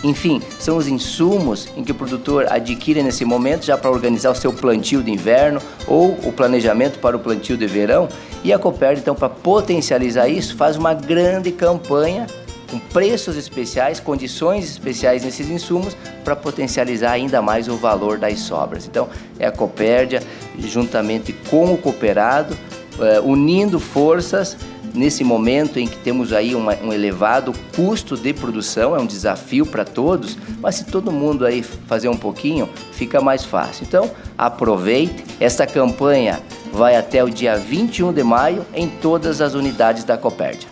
enfim, 0.04 0.40
são 0.60 0.76
os 0.76 0.86
insumos 0.86 1.68
em 1.76 1.82
que 1.82 1.90
o 1.90 1.94
produtor 1.96 2.46
adquire 2.48 3.02
nesse 3.02 3.24
momento 3.24 3.64
já 3.64 3.76
para 3.76 3.90
organizar 3.90 4.30
o 4.30 4.36
seu 4.36 4.52
plantio 4.52 5.02
de 5.02 5.10
inverno 5.10 5.60
ou 5.88 6.12
o 6.22 6.32
planejamento 6.32 7.00
para 7.00 7.16
o 7.16 7.20
plantio 7.20 7.56
de 7.56 7.66
verão. 7.66 8.08
E 8.44 8.52
a 8.52 8.58
Copérdia, 8.58 9.00
então, 9.00 9.14
para 9.16 9.28
potencializar 9.28 10.28
isso, 10.28 10.54
faz 10.54 10.76
uma 10.76 10.94
grande 10.94 11.50
campanha 11.50 12.26
com 12.74 12.78
preços 12.80 13.36
especiais, 13.36 14.00
condições 14.00 14.64
especiais 14.64 15.22
nesses 15.22 15.48
insumos 15.48 15.96
para 16.24 16.34
potencializar 16.34 17.12
ainda 17.12 17.40
mais 17.40 17.68
o 17.68 17.76
valor 17.76 18.18
das 18.18 18.40
sobras. 18.40 18.86
Então, 18.86 19.08
é 19.38 19.46
a 19.46 19.52
Copérdia, 19.52 20.20
juntamente 20.58 21.32
com 21.32 21.72
o 21.72 21.78
cooperado, 21.78 22.56
é, 22.98 23.20
unindo 23.20 23.78
forças 23.78 24.56
nesse 24.92 25.22
momento 25.22 25.78
em 25.78 25.86
que 25.86 25.96
temos 25.98 26.32
aí 26.32 26.54
uma, 26.54 26.74
um 26.82 26.92
elevado 26.92 27.52
custo 27.76 28.16
de 28.16 28.32
produção, 28.32 28.96
é 28.96 29.00
um 29.00 29.06
desafio 29.06 29.66
para 29.66 29.84
todos, 29.84 30.36
mas 30.60 30.76
se 30.76 30.84
todo 30.84 31.12
mundo 31.12 31.46
aí 31.46 31.62
fazer 31.62 32.08
um 32.08 32.16
pouquinho, 32.16 32.68
fica 32.92 33.20
mais 33.20 33.44
fácil. 33.44 33.84
Então, 33.86 34.10
aproveite, 34.36 35.24
essa 35.38 35.64
campanha 35.64 36.40
vai 36.72 36.96
até 36.96 37.22
o 37.22 37.30
dia 37.30 37.56
21 37.56 38.12
de 38.12 38.24
maio 38.24 38.66
em 38.74 38.88
todas 38.88 39.40
as 39.40 39.54
unidades 39.54 40.02
da 40.02 40.16
Copérdia. 40.16 40.68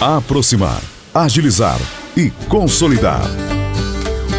Aproximar 0.00 0.80
agilizar 1.14 1.78
e 2.16 2.30
consolidar. 2.48 3.22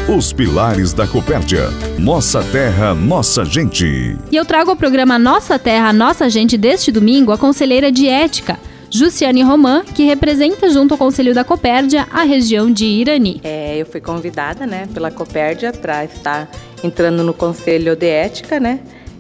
Os 0.08 0.32
pilares 0.32 0.94
da 0.94 1.06
Copérdia. 1.06 1.70
Nossa 2.00 2.42
terra, 2.44 2.96
nossa 2.96 3.44
gente. 3.44 4.18
E 4.32 4.36
eu 4.36 4.46
trago 4.46 4.72
ao 4.72 4.76
programa 4.76 5.20
Nossa 5.20 5.60
Terra, 5.60 5.92
Nossa 5.92 6.30
Gente 6.30 6.58
deste 6.58 6.92
domingo 6.92 7.32
a 7.32 7.38
conselheira 7.38 7.92
de 7.92 8.08
ética, 8.08 8.58
Jussiane 8.90 9.44
Roman, 9.44 9.84
que 9.84 10.04
representa 10.04 10.70
junto 10.70 10.94
ao 10.94 10.98
Conselho 10.98 11.34
da 11.34 11.44
Copérdia 11.44 12.08
a 12.10 12.24
região 12.24 12.72
de 12.72 12.86
Irani. 12.86 13.42
É, 13.44 13.78
eu 13.78 13.86
fui 13.86 14.00
convidada 14.00 14.66
né, 14.66 14.88
pela 14.94 15.12
Copérdia 15.12 15.74
para 15.74 16.06
estar 16.06 16.50
entrando 16.84 17.22
no 17.22 17.34
Conselho 17.34 17.96
de 17.96 18.08
Ética, 18.08 18.60
né? 18.60 18.80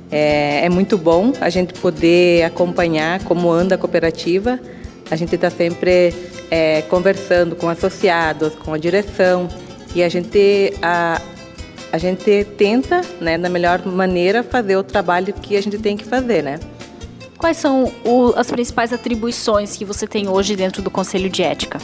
É, 0.10 0.65
é 0.65 0.70
muito 0.70 0.98
bom 0.98 1.31
a 1.39 1.50
gente 1.50 1.74
poder 1.74 2.43
acompanhar 2.43 3.24
como 3.24 3.51
anda 3.51 3.75
a 3.75 3.77
cooperativa. 3.77 4.60
A 5.11 5.15
gente 5.17 5.35
está 5.35 5.49
sempre 5.49 6.13
é, 6.49 6.83
conversando 6.83 7.55
com 7.55 7.67
associados, 7.67 8.55
com 8.55 8.73
a 8.73 8.77
direção, 8.77 9.49
e 9.93 10.01
a 10.01 10.07
gente, 10.07 10.73
a, 10.81 11.21
a 11.91 11.97
gente 11.97 12.45
tenta, 12.57 13.01
né, 13.19 13.37
da 13.37 13.49
melhor 13.49 13.85
maneira, 13.85 14.41
fazer 14.41 14.77
o 14.77 14.83
trabalho 14.83 15.33
que 15.33 15.57
a 15.57 15.61
gente 15.61 15.77
tem 15.77 15.97
que 15.97 16.05
fazer, 16.05 16.41
né? 16.41 16.59
Quais 17.37 17.57
são 17.57 17.91
o, 18.05 18.33
as 18.37 18.49
principais 18.49 18.93
atribuições 18.93 19.75
que 19.75 19.83
você 19.83 20.07
tem 20.07 20.29
hoje 20.29 20.55
dentro 20.55 20.81
do 20.81 20.89
Conselho 20.89 21.29
de 21.29 21.43
Ética? 21.43 21.79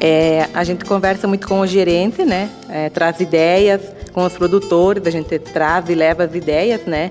É, 0.00 0.48
a 0.54 0.64
gente 0.64 0.84
conversa 0.84 1.26
muito 1.26 1.46
com 1.46 1.60
o 1.60 1.66
gerente, 1.66 2.24
né? 2.24 2.48
É, 2.70 2.88
traz 2.88 3.20
ideias 3.20 3.82
com 4.12 4.24
os 4.24 4.32
produtores, 4.32 5.06
a 5.06 5.10
gente 5.10 5.38
traz 5.38 5.88
e 5.88 5.94
leva 5.94 6.24
as 6.24 6.34
ideias, 6.34 6.86
né? 6.86 7.10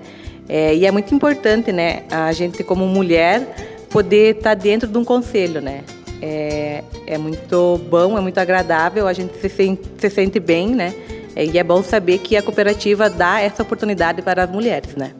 É, 0.49 0.73
e 0.73 0.85
é 0.85 0.91
muito 0.91 1.13
importante, 1.13 1.71
né? 1.71 2.03
A 2.09 2.31
gente 2.31 2.63
como 2.63 2.87
mulher 2.87 3.76
poder 3.89 4.37
estar 4.37 4.53
dentro 4.53 4.87
de 4.87 4.97
um 4.97 5.03
conselho, 5.03 5.61
né? 5.61 5.83
É, 6.21 6.83
é 7.05 7.17
muito 7.17 7.79
bom, 7.89 8.17
é 8.17 8.21
muito 8.21 8.37
agradável, 8.37 9.07
a 9.07 9.13
gente 9.13 9.37
se 9.39 9.49
sente, 9.49 9.83
se 9.97 10.09
sente 10.09 10.39
bem, 10.39 10.69
né? 10.69 10.93
E 11.35 11.59
é 11.59 11.63
bom 11.63 11.83
saber 11.83 12.17
que 12.17 12.35
a 12.35 12.41
cooperativa 12.41 13.09
dá 13.09 13.39
essa 13.39 13.61
oportunidade 13.61 14.23
para 14.23 14.43
as 14.43 14.49
mulheres, 14.49 14.95
né? 14.95 15.11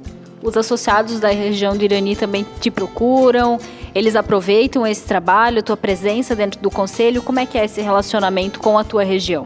Os 0.42 0.58
associados 0.58 1.20
da 1.20 1.30
região 1.30 1.78
do 1.78 1.84
Irani 1.84 2.16
também 2.16 2.46
te 2.60 2.72
procuram, 2.72 3.60
eles 3.94 4.16
aproveitam 4.16 4.86
esse 4.86 5.02
trabalho, 5.02 5.64
tua 5.64 5.78
presença 5.78 6.36
dentro 6.36 6.60
do 6.60 6.70
conselho. 6.70 7.22
Como 7.22 7.40
é 7.40 7.46
que 7.46 7.58
é 7.58 7.66
esse 7.66 7.82
relacionamento 7.82 8.60
com 8.60 8.78
a 8.78 8.84
tua 8.84 9.04
região? 9.04 9.46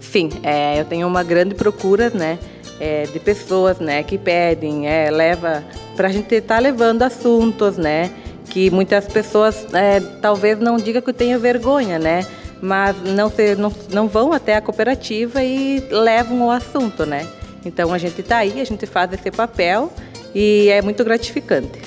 Sim, 0.00 0.30
é, 0.42 0.80
eu 0.80 0.84
tenho 0.84 1.06
uma 1.06 1.22
grande 1.22 1.54
procura, 1.54 2.10
né? 2.10 2.38
É, 2.80 3.04
de 3.04 3.18
pessoas, 3.18 3.80
né, 3.80 4.04
que 4.04 4.16
pedem, 4.16 4.86
é, 4.86 5.10
leva 5.10 5.64
para 5.96 6.06
a 6.06 6.12
gente 6.12 6.32
estar 6.32 6.54
tá 6.54 6.60
levando 6.60 7.02
assuntos, 7.02 7.76
né? 7.76 8.10
Que 8.50 8.70
muitas 8.70 9.06
pessoas 9.06 9.66
é, 9.72 10.00
talvez 10.20 10.58
não 10.58 10.76
digam 10.76 11.02
que 11.02 11.12
tenham 11.12 11.38
vergonha, 11.38 11.98
né? 11.98 12.26
Mas 12.60 12.96
não, 13.02 13.32
não, 13.56 13.72
não 13.92 14.08
vão 14.08 14.32
até 14.32 14.56
a 14.56 14.60
cooperativa 14.60 15.42
e 15.42 15.80
levam 15.90 16.46
o 16.46 16.50
assunto, 16.50 17.06
né? 17.06 17.26
Então 17.64 17.92
a 17.92 17.98
gente 17.98 18.20
está 18.20 18.38
aí, 18.38 18.60
a 18.60 18.64
gente 18.64 18.86
faz 18.86 19.12
esse 19.12 19.30
papel 19.30 19.92
e 20.34 20.68
é 20.68 20.82
muito 20.82 21.04
gratificante. 21.04 21.78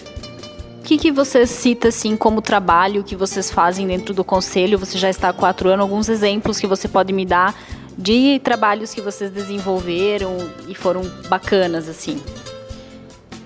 O 0.79 0.83
que, 0.83 0.97
que 0.97 1.11
você 1.11 1.45
cita 1.45 1.89
assim 1.89 2.17
como 2.17 2.41
trabalho 2.41 3.03
que 3.03 3.15
vocês 3.15 3.51
fazem 3.51 3.85
dentro 3.87 4.13
do 4.13 4.23
conselho? 4.23 4.79
Você 4.79 4.97
já 4.97 5.09
está 5.09 5.29
há 5.29 5.33
quatro 5.33 5.69
anos. 5.69 5.83
Alguns 5.83 6.09
exemplos 6.09 6.59
que 6.59 6.65
você 6.65 6.87
pode 6.87 7.13
me 7.13 7.25
dar 7.25 7.55
de 7.97 8.39
trabalhos 8.43 8.93
que 8.93 8.99
vocês 8.99 9.29
desenvolveram 9.29 10.37
e 10.67 10.73
foram 10.73 11.03
bacanas 11.29 11.87
assim? 11.87 12.21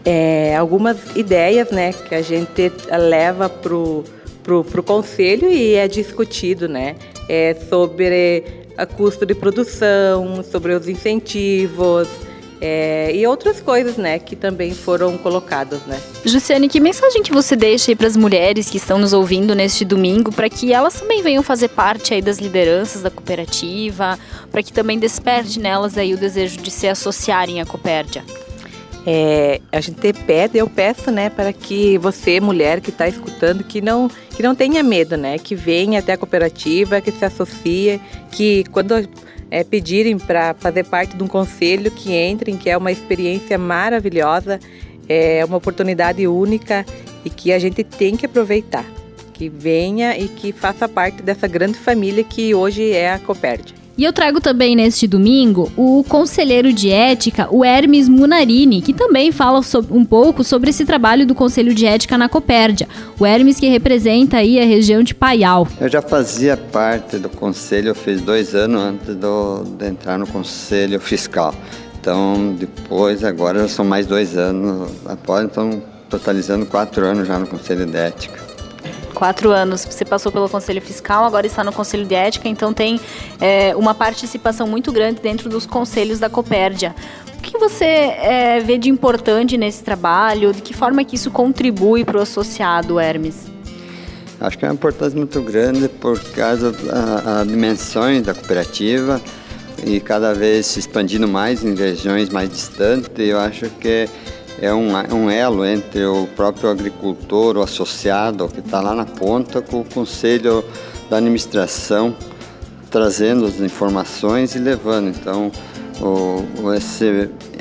É, 0.06 0.56
algumas 0.56 0.98
ideias, 1.16 1.72
né, 1.72 1.92
que 1.92 2.14
a 2.14 2.22
gente 2.22 2.72
leva 2.92 3.50
pro, 3.50 4.04
pro 4.44 4.84
conselho 4.84 5.50
e 5.50 5.74
é 5.74 5.88
discutido, 5.88 6.68
né, 6.68 6.96
é 7.28 7.56
sobre 7.68 8.44
a 8.78 8.86
custo 8.86 9.26
de 9.26 9.34
produção, 9.34 10.44
sobre 10.44 10.74
os 10.74 10.88
incentivos, 10.88 12.08
é, 12.62 13.12
e 13.14 13.28
outras 13.28 13.60
coisas, 13.60 13.98
né, 13.98 14.18
que 14.18 14.36
também 14.36 14.74
foram 14.74 15.18
colocadas, 15.18 15.86
né. 15.86 16.00
Jussiane, 16.24 16.70
que 16.70 16.80
mensagem 16.80 17.22
que 17.22 17.32
você 17.32 17.56
deixa 17.56 17.92
aí 17.92 17.96
para 17.96 18.08
as 18.08 18.16
mulheres 18.16 18.70
que 18.70 18.78
estão 18.78 18.98
nos 18.98 19.14
ouvindo 19.14 19.54
neste 19.54 19.84
domingo, 19.84 20.32
para 20.32 20.50
que 20.50 20.72
elas 20.72 21.00
também 21.00 21.22
venham 21.22 21.44
fazer 21.44 21.70
parte 21.70 22.14
aí 22.14 22.22
das 22.22 22.38
lideranças 22.38 23.02
da 23.02 23.10
cooperativa, 23.10 24.18
para 24.52 24.64
que 24.64 24.72
também 24.72 24.98
desperte 24.98 25.60
nelas 25.60 25.98
aí 25.98 26.14
o 26.14 26.18
desejo 26.18 26.58
de 26.58 26.72
se 26.72 26.88
associarem 26.88 27.60
à 27.60 27.66
Copérdia? 27.66 28.24
É, 29.08 29.62
a 29.72 29.80
gente 29.80 30.14
pede, 30.26 30.58
eu 30.58 30.68
peço, 30.68 31.12
né, 31.12 31.30
para 31.30 31.54
que 31.54 31.98
você, 32.00 32.40
mulher 32.40 32.82
que 32.82 32.90
está 32.90 33.08
escutando, 33.08 33.64
que 33.64 33.80
não, 33.80 34.10
que 34.36 34.42
não 34.42 34.56
tenha 34.56 34.82
medo, 34.82 35.16
né, 35.16 35.38
que 35.38 35.54
venha 35.54 36.00
até 36.00 36.14
a 36.14 36.18
cooperativa, 36.18 37.00
que 37.00 37.12
se 37.12 37.24
associe, 37.24 38.02
que 38.32 38.64
quando 38.72 39.08
é, 39.52 39.64
pedirem 39.64 40.18
para 40.18 40.56
fazer 40.56 40.86
parte 40.86 41.16
de 41.16 41.24
um 41.24 41.28
conselho 41.28 41.92
que 41.92 42.16
entrem, 42.16 42.58
que 42.58 42.70
é 42.70 42.76
uma 42.76 42.92
experiência 42.92 43.58
maravilhosa, 43.60 44.60
é 45.08 45.46
uma 45.46 45.58
oportunidade 45.58 46.26
única 46.28 46.84
e 47.24 47.30
que 47.30 47.54
a 47.54 47.60
gente 47.60 47.84
tem 47.84 48.16
que 48.18 48.26
aproveitar. 48.26 48.86
Que 49.34 49.50
venha 49.50 50.18
e 50.18 50.28
que 50.28 50.52
faça 50.52 50.88
parte 50.88 51.22
dessa 51.22 51.48
grande 51.48 51.78
família 51.78 52.24
que 52.24 52.56
hoje 52.56 52.92
é 52.92 53.12
a 53.12 53.20
Copérdia. 53.20 53.85
E 53.98 54.04
eu 54.04 54.12
trago 54.12 54.42
também 54.42 54.76
neste 54.76 55.08
domingo 55.08 55.72
o 55.78 56.04
conselheiro 56.08 56.74
de 56.74 56.90
ética, 56.90 57.48
o 57.50 57.64
Hermes 57.64 58.10
Munarini, 58.10 58.82
que 58.82 58.92
também 58.92 59.32
fala 59.32 59.62
um 59.90 60.04
pouco 60.04 60.44
sobre 60.44 60.70
esse 60.70 60.84
trabalho 60.84 61.26
do 61.26 61.34
Conselho 61.34 61.74
de 61.74 61.86
Ética 61.86 62.18
na 62.18 62.28
Copérdia. 62.28 62.90
O 63.18 63.26
Hermes 63.26 63.58
que 63.58 63.70
representa 63.70 64.38
aí 64.38 64.60
a 64.60 64.66
região 64.66 65.02
de 65.02 65.16
Paial. 65.16 65.66
Eu 65.80 65.88
já 65.88 66.02
fazia 66.02 66.58
parte 66.58 67.18
do 67.18 67.30
conselho, 67.30 67.90
eu 67.90 67.96
fiz 67.96 68.20
dois 68.22 68.54
anos 68.54 68.82
antes 68.82 69.16
do, 69.16 69.64
de 69.64 69.88
entrar 69.88 70.20
no 70.20 70.28
conselho 70.28 71.00
fiscal. 71.00 71.56
Então, 72.02 72.54
depois, 72.60 73.24
agora 73.24 73.68
são 73.70 73.86
mais 73.86 74.06
dois 74.06 74.38
anos 74.38 74.92
após, 75.06 75.46
então 75.46 75.82
totalizando 76.10 76.66
quatro 76.66 77.06
anos 77.06 77.28
já 77.28 77.40
no 77.40 77.48
conselho 77.48 77.86
de 77.86 77.98
ética. 77.98 78.45
Quatro 79.16 79.50
anos. 79.50 79.86
Você 79.86 80.04
passou 80.04 80.32
pelo 80.32 80.50
Conselho 80.50 80.82
Fiscal, 80.82 81.24
agora 81.24 81.48
está 81.48 81.64
no 81.64 81.72
Conselho 81.72 82.06
de 82.06 82.14
Ética, 82.14 82.50
então 82.50 82.74
tem 82.74 83.00
é, 83.40 83.74
uma 83.76 83.96
participação 83.96 84.68
muito 84.68 84.92
grande 84.92 85.22
dentro 85.22 85.50
dos 85.50 85.66
conselhos 85.66 86.20
da 86.20 86.30
Copérdia. 86.30 86.94
O 87.38 87.42
que 87.42 87.58
você 87.58 87.86
é, 87.86 88.60
vê 88.60 88.78
de 88.78 88.90
importante 88.90 89.58
nesse 89.58 89.84
trabalho? 89.84 90.52
De 90.52 90.62
que 90.62 90.74
forma 90.74 91.04
que 91.06 91.16
isso 91.16 91.32
contribui 91.32 92.04
para 92.04 92.18
o 92.18 92.22
associado, 92.22 93.00
Hermes? 93.00 93.48
Acho 94.40 94.58
que 94.58 94.66
é 94.66 94.68
uma 94.68 94.74
importância 94.74 95.18
muito 95.18 95.42
grande 95.42 95.88
por 95.88 96.20
causa 96.32 96.72
das 96.72 97.48
dimensões 97.48 98.24
da 98.24 98.34
cooperativa 98.34 99.22
e 99.86 100.00
cada 100.00 100.34
vez 100.34 100.66
se 100.66 100.80
expandindo 100.80 101.28
mais 101.28 101.64
em 101.64 101.74
regiões 101.74 102.30
mais 102.30 102.50
distantes. 102.50 103.10
Eu 103.18 103.40
acho 103.40 103.70
que 103.80 104.10
é 104.62 104.74
um, 104.74 104.92
um 105.14 105.30
elo 105.30 105.66
entre 105.66 106.06
o 106.06 106.28
próprio 106.36 106.70
agricultor, 106.70 107.58
o 107.58 107.62
associado, 107.62 108.48
que 108.48 108.60
está 108.60 108.82
lá 108.82 108.96
na 108.96 109.06
ponta, 109.06 109.62
com 109.62 109.82
o 109.82 109.86
conselho 109.86 110.64
da 111.10 111.18
administração, 111.18 112.16
trazendo 112.90 113.46
as 113.46 113.60
informações 113.60 114.56
e 114.56 114.60
levando. 114.60 115.10
Então, 115.10 115.52
o, 116.02 116.72
essa 116.72 117.06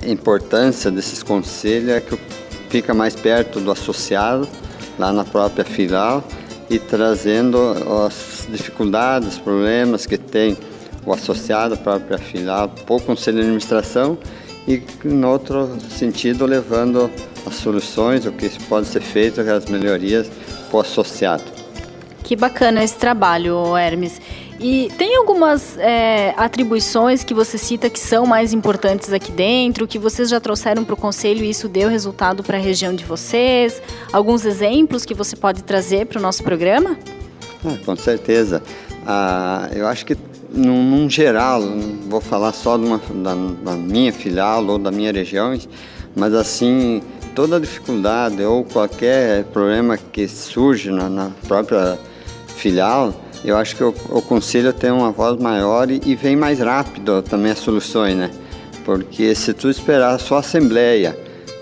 importância 0.06 0.90
desses 0.90 1.22
conselhos 1.22 1.90
é 1.90 2.00
que 2.00 2.18
fica 2.68 2.94
mais 2.94 3.14
perto 3.14 3.60
do 3.60 3.70
associado, 3.70 4.48
lá 4.98 5.12
na 5.12 5.24
própria 5.24 5.64
filial, 5.64 6.22
e 6.70 6.78
trazendo 6.78 7.58
as 8.06 8.46
dificuldades, 8.48 9.30
os 9.30 9.38
problemas 9.38 10.06
que 10.06 10.16
tem 10.16 10.56
o 11.04 11.12
associado, 11.12 11.74
a 11.74 11.76
própria 11.76 12.18
filial, 12.18 12.68
para 12.68 12.94
o 12.94 13.00
conselho 13.00 13.38
de 13.38 13.42
administração 13.42 14.16
e, 14.66 14.82
em 15.04 15.24
outro 15.24 15.78
sentido, 15.90 16.46
levando 16.46 17.10
as 17.46 17.56
soluções, 17.56 18.26
o 18.26 18.32
que 18.32 18.48
pode 18.64 18.86
ser 18.86 19.02
feito, 19.02 19.40
as 19.40 19.66
melhorias 19.66 20.30
para 20.70 20.76
o 20.78 20.80
associado. 20.80 21.44
Que 22.22 22.34
bacana 22.34 22.82
esse 22.82 22.96
trabalho, 22.96 23.76
Hermes. 23.76 24.20
E 24.58 24.90
tem 24.96 25.16
algumas 25.16 25.76
é, 25.78 26.32
atribuições 26.36 27.24
que 27.24 27.34
você 27.34 27.58
cita 27.58 27.90
que 27.90 27.98
são 27.98 28.24
mais 28.24 28.52
importantes 28.52 29.12
aqui 29.12 29.30
dentro, 29.30 29.86
que 29.86 29.98
vocês 29.98 30.30
já 30.30 30.40
trouxeram 30.40 30.84
para 30.84 30.94
o 30.94 30.96
conselho 30.96 31.44
e 31.44 31.50
isso 31.50 31.68
deu 31.68 31.88
resultado 31.88 32.42
para 32.42 32.56
a 32.56 32.60
região 32.60 32.94
de 32.94 33.04
vocês? 33.04 33.82
Alguns 34.12 34.46
exemplos 34.46 35.04
que 35.04 35.12
você 35.12 35.36
pode 35.36 35.62
trazer 35.62 36.06
para 36.06 36.18
o 36.18 36.22
nosso 36.22 36.42
programa? 36.42 36.96
Ah, 37.64 37.76
com 37.84 37.96
certeza. 37.96 38.62
Ah, 39.06 39.68
eu 39.74 39.86
acho 39.86 40.06
que 40.06 40.16
num, 40.54 40.82
num 40.82 41.10
geral, 41.10 41.62
vou 42.08 42.20
falar 42.20 42.52
só 42.52 42.76
uma, 42.76 42.98
da, 42.98 43.34
da, 43.62 43.72
minha 43.76 44.12
filial 44.12 44.64
ou 44.66 44.78
da 44.78 44.90
minha 44.90 45.12
região, 45.12 45.56
mas 46.14 46.32
assim, 46.34 47.02
toda 47.34 47.60
dificuldade 47.60 48.42
ou 48.42 48.64
qualquer 48.64 49.44
problema 49.44 49.96
que 49.96 50.28
surge 50.28 50.90
na, 50.90 51.08
na 51.08 51.30
própria 51.46 51.98
filial, 52.56 53.12
eu 53.44 53.56
acho 53.56 53.76
que 53.76 53.84
o, 53.84 53.94
o, 54.10 54.22
conselho 54.22 54.72
tem 54.72 54.90
uma 54.90 55.10
voz 55.10 55.38
maior 55.38 55.90
e, 55.90 56.00
e, 56.06 56.14
vem 56.14 56.36
mais 56.36 56.60
rápido 56.60 57.20
também 57.22 57.52
as 57.52 57.58
soluções, 57.58 58.16
né? 58.16 58.30
Porque 58.84 59.34
se 59.34 59.52
tu 59.52 59.68
esperar 59.68 60.18
só 60.18 60.36
a 60.36 60.38
assembleia, 60.40 61.16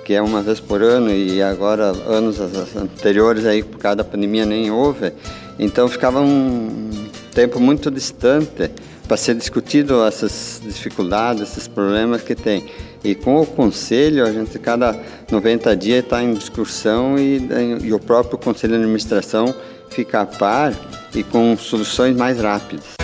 que 0.05 0.15
é 0.15 0.23
uma 0.23 0.43
vez 0.43 0.61
por 0.61 0.83
ano 0.83 1.11
e 1.11 1.43
agora 1.43 1.93
anos 2.07 2.39
anteriores 2.77 3.47
aí 3.47 3.63
por 3.63 3.79
causa 3.79 3.97
da 3.97 4.05
pandemia 4.05 4.47
nem 4.47 4.71
houve, 4.71 5.13
então 5.59 5.89
ficava 5.89 6.21
um 6.21 6.91
tempo 7.33 7.59
muito 7.59 7.91
distante 7.91 8.71
para 9.07 9.17
ser 9.17 9.35
discutido 9.35 10.05
essas 10.05 10.61
dificuldades, 10.65 11.43
esses 11.43 11.69
problemas 11.69 12.23
que 12.23 12.35
tem. 12.35 12.65
E 13.05 13.15
com 13.15 13.41
o 13.41 13.47
conselho, 13.47 14.25
a 14.25 14.33
gente 14.33 14.59
cada 14.59 14.97
90 15.31 15.77
dias 15.77 16.05
está 16.05 16.23
em 16.23 16.33
discussão 16.33 17.19
e, 17.19 17.41
e, 17.83 17.93
o 17.93 17.99
próprio 17.99 18.39
conselho 18.39 18.75
de 18.75 18.81
administração 18.81 19.53
fica 19.91 20.21
a 20.21 20.27
par 20.27 20.73
e 21.15 21.23
com 21.23 21.57
soluções 21.57 22.17
mais 22.17 22.39
rápidas. 22.39 22.95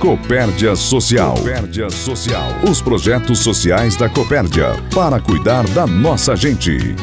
Copérdia 0.00 0.76
Social. 0.76 1.34
Copérdia 1.34 1.90
Social. 1.90 2.48
Os 2.68 2.80
projetos 2.80 3.40
sociais 3.40 3.96
da 3.96 4.08
Copérdia 4.08 4.68
para 4.94 5.20
cuidar 5.20 5.66
da 5.68 5.86
nossa 5.86 6.36
gente. 6.36 6.94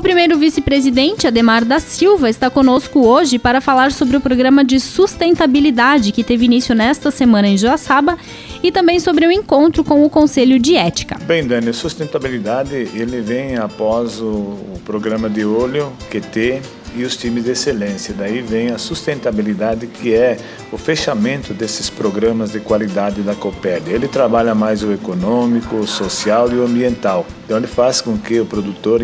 O 0.00 0.02
primeiro 0.02 0.38
vice-presidente, 0.38 1.26
Ademar 1.26 1.62
da 1.62 1.78
Silva, 1.78 2.30
está 2.30 2.48
conosco 2.48 3.06
hoje 3.06 3.38
para 3.38 3.60
falar 3.60 3.92
sobre 3.92 4.16
o 4.16 4.20
programa 4.20 4.64
de 4.64 4.80
sustentabilidade 4.80 6.10
que 6.10 6.24
teve 6.24 6.46
início 6.46 6.74
nesta 6.74 7.10
semana 7.10 7.48
em 7.48 7.58
Joaçaba 7.58 8.16
e 8.62 8.72
também 8.72 8.98
sobre 8.98 9.26
o 9.26 9.30
encontro 9.30 9.84
com 9.84 10.02
o 10.02 10.08
Conselho 10.08 10.58
de 10.58 10.74
Ética. 10.74 11.18
Bem, 11.26 11.46
Dani, 11.46 11.74
sustentabilidade 11.74 12.74
ele 12.94 13.20
vem 13.20 13.58
após 13.58 14.22
o, 14.22 14.24
o 14.24 14.80
programa 14.86 15.28
de 15.28 15.44
olho 15.44 15.92
QT 16.10 16.62
e 16.96 17.04
os 17.04 17.14
times 17.16 17.44
de 17.44 17.50
excelência. 17.50 18.14
Daí 18.16 18.40
vem 18.40 18.70
a 18.70 18.78
sustentabilidade, 18.78 19.86
que 19.86 20.14
é 20.14 20.38
o 20.72 20.78
fechamento 20.78 21.52
desses 21.52 21.90
programas 21.90 22.52
de 22.52 22.60
qualidade 22.60 23.20
da 23.22 23.34
Copérdia. 23.34 23.92
Ele 23.92 24.08
trabalha 24.08 24.54
mais 24.54 24.82
o 24.82 24.92
econômico, 24.92 25.76
o 25.76 25.86
social 25.86 26.50
e 26.50 26.54
o 26.54 26.64
ambiental. 26.64 27.26
Então 27.44 27.58
ele 27.58 27.66
faz 27.66 28.00
com 28.00 28.16
que 28.16 28.40
o 28.40 28.46
produtor 28.46 29.02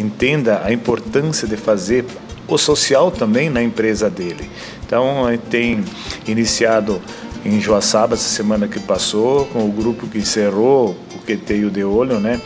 entenda 0.00 0.62
a 0.64 0.72
importância 0.72 1.46
de 1.46 1.56
fazer 1.56 2.04
o 2.48 2.58
social 2.58 3.10
também 3.10 3.48
na 3.48 3.62
empresa 3.62 4.10
dele. 4.10 4.50
Então, 4.84 5.26
tem 5.50 5.84
iniciado 6.26 7.00
em 7.44 7.60
Joaçaba 7.60 8.14
essa 8.14 8.28
semana 8.28 8.66
que 8.66 8.80
passou, 8.80 9.46
com 9.46 9.64
o 9.64 9.72
grupo 9.72 10.06
que 10.06 10.18
encerrou 10.18 10.96
o 11.14 11.18
QT 11.18 11.54
e 11.54 11.64
o 11.64 11.70
De 11.70 11.84
Olho, 11.84 12.18
né? 12.18 12.40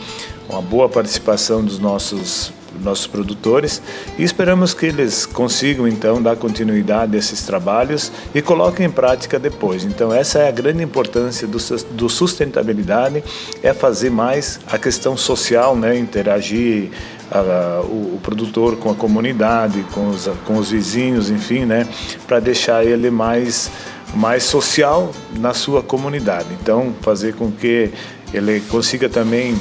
Uma 0.47 0.61
boa 0.61 0.87
participação 0.87 1.63
dos 1.63 1.79
nossos 1.79 2.53
nossos 2.83 3.07
produtores 3.07 3.81
e 4.17 4.23
esperamos 4.23 4.73
que 4.73 4.85
eles 4.85 5.25
consigam 5.25 5.87
então 5.87 6.21
dar 6.21 6.35
continuidade 6.35 7.15
a 7.15 7.19
esses 7.19 7.43
trabalhos 7.43 8.11
e 8.33 8.41
coloquem 8.41 8.85
em 8.85 8.89
prática 8.89 9.39
depois. 9.39 9.83
Então 9.83 10.13
essa 10.13 10.39
é 10.39 10.47
a 10.47 10.51
grande 10.51 10.83
importância 10.83 11.47
do, 11.47 11.57
do 11.91 12.09
sustentabilidade, 12.09 13.23
é 13.63 13.73
fazer 13.73 14.09
mais 14.09 14.59
a 14.67 14.77
questão 14.77 15.15
social, 15.15 15.75
né, 15.75 15.97
interagir 15.97 16.89
a, 17.31 17.81
o, 17.83 18.15
o, 18.15 18.19
produtor 18.21 18.77
com 18.77 18.89
a 18.89 18.95
comunidade, 18.95 19.83
com 19.93 20.09
os, 20.09 20.29
com 20.45 20.57
os 20.57 20.71
vizinhos, 20.71 21.29
enfim, 21.29 21.65
né, 21.65 21.87
para 22.27 22.39
deixar 22.39 22.85
ele 22.85 23.09
mais, 23.09 23.71
mais 24.13 24.43
social 24.43 25.11
na 25.39 25.53
sua 25.53 25.81
comunidade. 25.81 26.47
Então, 26.61 26.93
fazer 27.01 27.35
com 27.35 27.51
que 27.51 27.91
ele 28.33 28.61
consiga 28.69 29.09
também 29.09 29.55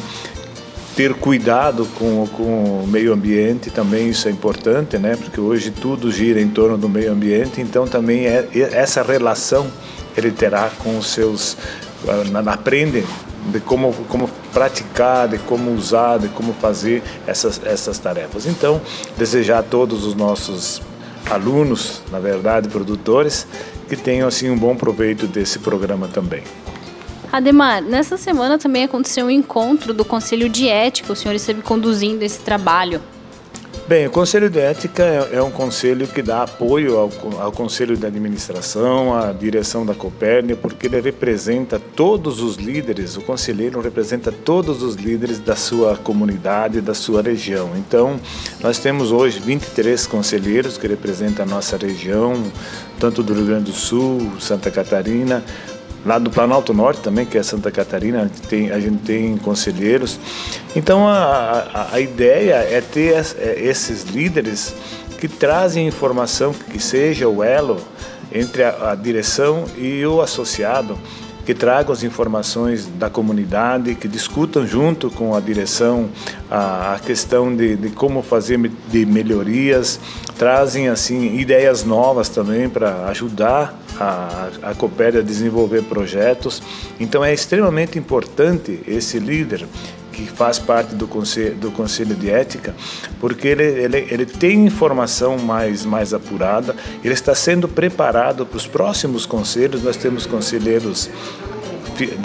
ter 0.97 1.13
cuidado 1.15 1.87
com, 1.99 2.27
com 2.29 2.83
o 2.83 2.87
meio 2.87 3.13
ambiente 3.13 3.69
também 3.69 4.11
isso 4.11 4.29
é 4.29 4.31
importante, 4.31 4.97
né? 4.97 5.17
Porque 5.17 5.41
hoje 5.41 5.73
tudo 5.73 6.11
gira 6.11 6.41
em 6.41 6.49
torno 6.49 6.79
do 6.79 6.89
meio 6.89 7.13
ambiente, 7.13 7.61
então 7.61 7.87
também 7.87 8.27
é 8.27 8.49
essa 8.73 9.03
relação 9.03 9.67
ele 10.17 10.31
terá 10.31 10.71
com 10.79 10.97
os 10.97 11.09
seus 11.09 11.57
ah, 12.07 12.53
aprende 12.53 13.05
de 13.47 13.61
como 13.61 13.93
como 14.09 14.29
praticar, 14.53 15.29
de 15.29 15.39
como 15.39 15.73
usar, 15.73 16.19
de 16.19 16.29
como 16.29 16.53
fazer 16.55 17.03
essas 17.27 17.61
essas 17.65 17.99
tarefas. 17.99 18.47
Então, 18.47 18.81
desejar 19.17 19.59
a 19.59 19.63
todos 19.63 20.05
os 20.05 20.15
nossos 20.15 20.81
alunos, 21.31 22.03
na 22.11 22.19
verdade, 22.19 22.69
produtores, 22.69 23.47
que 23.89 23.97
tenham 23.97 24.29
assim 24.29 24.51
um 24.51 24.59
bom 24.59 24.77
proveito 24.77 25.27
desse 25.27 25.59
programa 25.59 26.09
também. 26.09 26.43
Ademar, 27.33 27.83
nessa 27.83 28.17
semana 28.17 28.59
também 28.59 28.85
aconteceu 28.85 29.27
um 29.27 29.31
encontro 29.31 29.93
do 29.93 30.05
Conselho 30.05 30.49
de 30.49 30.69
Ética, 30.69 31.13
o 31.13 31.17
senhor 31.17 31.35
esteve 31.35 31.63
conduzindo 31.63 32.23
esse 32.23 32.39
trabalho. 32.39 33.01
Bem, 33.87 34.07
o 34.07 34.11
Conselho 34.11 34.49
de 34.49 34.59
Ética 34.59 35.03
é, 35.03 35.37
é 35.37 35.43
um 35.43 35.51
conselho 35.51 36.07
que 36.07 36.23
dá 36.23 36.45
apoio 36.45 36.97
ao, 36.97 37.11
ao, 37.39 37.53
Conselho 37.53 37.95
de 37.99 38.07
Administração, 38.07 39.15
à 39.15 39.31
direção 39.31 39.85
da 39.85 39.95
Copérnia, 39.95 40.57
porque 40.57 40.87
ele 40.87 40.99
representa 41.03 41.79
todos 41.79 42.41
os 42.41 42.57
líderes, 42.57 43.15
o 43.19 43.21
conselheiro 43.21 43.83
representa 43.83 44.33
todos 44.33 44.83
os 44.83 44.95
líderes 44.95 45.39
da 45.39 45.55
sua 45.55 45.99
comunidade, 45.99 46.81
da 46.81 46.95
sua 46.95 47.21
região. 47.21 47.73
Então, 47.77 48.19
nós 48.63 48.79
temos 48.79 49.13
hoje 49.13 49.39
23 49.39 50.07
conselheiros 50.07 50.79
que 50.79 50.87
representam 50.87 51.45
a 51.45 51.49
nossa 51.49 51.77
região, 51.77 52.43
tanto 52.99 53.23
do 53.23 53.35
Rio 53.35 53.45
Grande 53.45 53.71
do 53.71 53.77
Sul, 53.77 54.33
Santa 54.41 54.71
Catarina, 54.71 55.45
lá 56.05 56.19
do 56.19 56.31
Planalto 56.31 56.75
Norte 56.75 57.01
também, 57.01 57.25
que 57.25 57.39
é 57.39 57.43
Santa 57.43 57.71
Catarina, 57.71 58.21
a 58.21 58.25
gente 58.25 58.43
tem, 58.43 58.71
a 58.71 58.79
gente 58.79 58.99
tem 58.99 59.37
conselheiros. 59.39 60.19
Então 60.77 61.09
a, 61.09 61.67
a, 61.73 61.95
a 61.95 62.01
ideia 62.01 62.55
é 62.55 62.81
ter 62.81 63.15
é, 63.39 63.61
esses 63.61 64.05
líderes 64.05 64.75
que 65.19 65.29
trazem 65.29 65.87
informação 65.87 66.53
que 66.53 66.79
seja 66.79 67.29
o 67.29 67.43
elo 67.43 67.81
entre 68.33 68.65
a, 68.65 68.91
a 68.91 68.95
direção 68.95 69.65
e 69.79 70.05
o 70.05 70.21
associado 70.21 70.99
que 71.45 71.55
tragam 71.55 71.93
as 71.93 72.03
informações 72.03 72.87
da 72.87 73.11
comunidade, 73.11 73.95
que 73.95 74.09
discutam 74.09 74.67
junto 74.67 75.11
com 75.11 75.35
a 75.35 75.41
direção 75.41 76.09
a, 76.51 76.95
a 76.95 76.99
questão 76.99 77.55
de, 77.55 77.77
de, 77.77 77.91
como 77.91 78.23
fazer 78.23 78.59
de 78.89 79.05
melhorias, 79.05 80.01
trazem 80.39 80.89
assim 80.89 81.37
ideias 81.39 81.85
novas 81.85 82.31
também 82.31 82.69
para 82.69 83.07
ajudar 83.09 83.79
a, 83.99 84.51
a 84.63 84.75
desenvolver 85.23 85.83
projetos. 85.83 86.63
Então 86.99 87.25
é 87.25 87.33
extremamente 87.33 87.99
importante 87.99 88.81
esse 88.87 89.19
líder 89.19 89.67
que 90.13 90.27
faz 90.27 90.59
parte 90.61 90.95
do 90.95 91.09
conselho, 91.09 91.57
do 91.57 91.73
conselho 91.73 92.15
de 92.15 92.31
ética, 92.31 92.75
porque 93.21 93.49
ele, 93.49 93.65
ele, 93.65 94.07
ele 94.11 94.27
tem 94.27 94.65
informação 94.65 95.37
mais, 95.39 95.85
mais 95.85 96.15
apurada, 96.15 96.75
ele 97.03 97.15
está 97.15 97.35
sendo 97.35 97.69
preparado 97.69 98.47
para 98.47 98.57
os 98.57 98.67
próximos 98.67 99.27
conselhos. 99.27 99.83
Nós 99.83 99.97
temos 99.97 100.25
conselheiros 100.25 101.11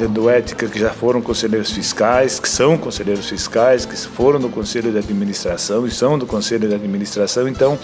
do 0.10 0.30
Ética 0.30 0.68
que 0.68 0.80
já 0.80 0.90
foram 0.90 1.22
conselheiros 1.22 1.72
fiscais, 1.72 2.40
que 2.40 2.50
são 2.50 2.78
conselheiros 2.78 3.30
fiscais, 3.30 3.86
que 3.86 3.96
foram 3.96 4.40
do 4.40 4.50
Conselho 4.50 4.92
de 4.92 4.98
Administração 4.98 5.86
e 5.86 5.92
são 5.92 6.18
do 6.18 6.26
Conselho 6.26 6.68
de 6.68 6.74
Administração. 6.74 7.48
Então, 7.48 7.78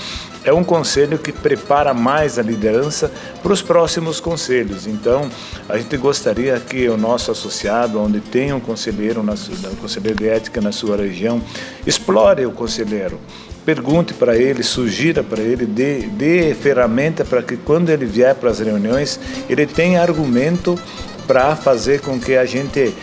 é 0.43 0.51
um 0.51 0.63
conselho 0.63 1.17
que 1.17 1.31
prepara 1.31 1.93
mais 1.93 2.39
a 2.39 2.41
liderança 2.41 3.11
para 3.41 3.53
os 3.53 3.61
próximos 3.61 4.19
conselhos. 4.19 4.87
Então, 4.87 5.29
a 5.69 5.77
gente 5.77 5.95
gostaria 5.97 6.59
que 6.59 6.89
o 6.89 6.97
nosso 6.97 7.31
associado, 7.31 7.99
onde 7.99 8.19
tem 8.19 8.51
um 8.51 8.59
conselheiro, 8.59 9.21
um 9.21 9.75
conselheiro 9.75 10.17
de 10.17 10.27
ética 10.27 10.59
na 10.61 10.71
sua 10.71 10.97
região, 10.97 11.41
explore 11.85 12.45
o 12.45 12.51
conselheiro 12.51 13.19
pergunte 13.65 14.13
para 14.13 14.37
ele, 14.37 14.61
sugira 14.61 15.23
para 15.23 15.41
ele, 15.41 15.65
dê, 15.65 16.01
dê 16.01 16.53
ferramenta 16.53 17.25
para 17.25 17.41
que 17.41 17.57
quando 17.57 17.89
ele 17.89 18.05
vier 18.05 18.35
para 18.35 18.51
as 18.51 18.59
reuniões, 18.59 19.19
ele 19.49 19.65
tenha 19.65 20.03
argumento 20.03 20.79
para 21.25 21.55
fazer 21.55 22.01
com 22.01 22.19
que 22.19 22.35
a 22.35 22.45
gente, 22.45 22.93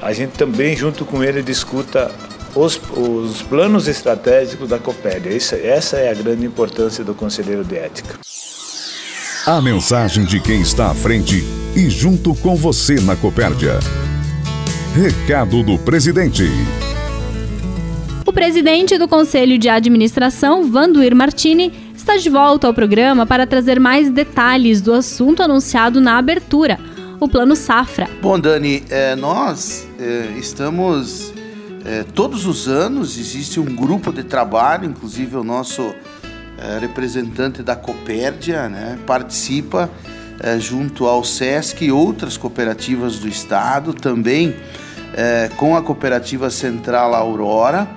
a 0.00 0.12
gente 0.12 0.32
também, 0.32 0.76
junto 0.76 1.04
com 1.04 1.22
ele, 1.22 1.42
discuta 1.42 2.10
os, 2.54 2.80
os 2.96 3.42
planos 3.42 3.86
estratégicos 3.86 4.68
da 4.68 4.78
Copélia. 4.78 5.34
Essa, 5.36 5.56
essa 5.56 5.96
é 5.96 6.10
a 6.10 6.14
grande 6.14 6.46
importância 6.46 7.04
do 7.04 7.14
conselheiro 7.14 7.64
de 7.64 7.76
ética. 7.76 8.18
A 9.46 9.60
mensagem 9.60 10.24
de 10.24 10.40
quem 10.40 10.60
está 10.60 10.90
à 10.90 10.94
frente 10.94 11.44
e 11.76 11.88
junto 11.88 12.34
com 12.34 12.56
você 12.56 12.96
na 13.00 13.14
Copérdia. 13.14 13.78
Recado 14.94 15.62
do 15.62 15.78
presidente. 15.78 16.44
O 18.26 18.32
presidente 18.32 18.98
do 18.98 19.06
Conselho 19.06 19.56
de 19.56 19.68
Administração, 19.68 20.68
Vanduir 20.68 21.14
Martini, 21.14 21.72
está 21.94 22.16
de 22.16 22.28
volta 22.28 22.66
ao 22.66 22.74
programa 22.74 23.24
para 23.24 23.46
trazer 23.46 23.78
mais 23.78 24.10
detalhes 24.10 24.80
do 24.80 24.92
assunto 24.92 25.42
anunciado 25.42 26.00
na 26.00 26.18
abertura 26.18 26.78
o 27.20 27.28
Plano 27.28 27.56
Safra. 27.56 28.08
Bom, 28.20 28.38
Dani, 28.38 28.84
é, 28.88 29.16
nós 29.16 29.86
é, 29.98 30.34
estamos. 30.38 31.32
É, 31.84 32.02
todos 32.02 32.46
os 32.46 32.66
anos 32.66 33.16
existe 33.16 33.60
um 33.60 33.64
grupo 33.64 34.12
de 34.12 34.24
trabalho, 34.24 34.86
inclusive 34.86 35.36
o 35.36 35.44
nosso 35.44 35.94
é, 36.58 36.78
representante 36.80 37.62
da 37.62 37.76
Copérdia 37.76 38.68
né, 38.68 38.98
participa 39.06 39.88
é, 40.40 40.58
junto 40.58 41.06
ao 41.06 41.22
SESC 41.22 41.84
e 41.84 41.92
outras 41.92 42.36
cooperativas 42.36 43.18
do 43.18 43.28
estado, 43.28 43.94
também 43.94 44.56
é, 45.14 45.48
com 45.56 45.76
a 45.76 45.82
cooperativa 45.82 46.50
Central 46.50 47.14
Aurora, 47.14 47.88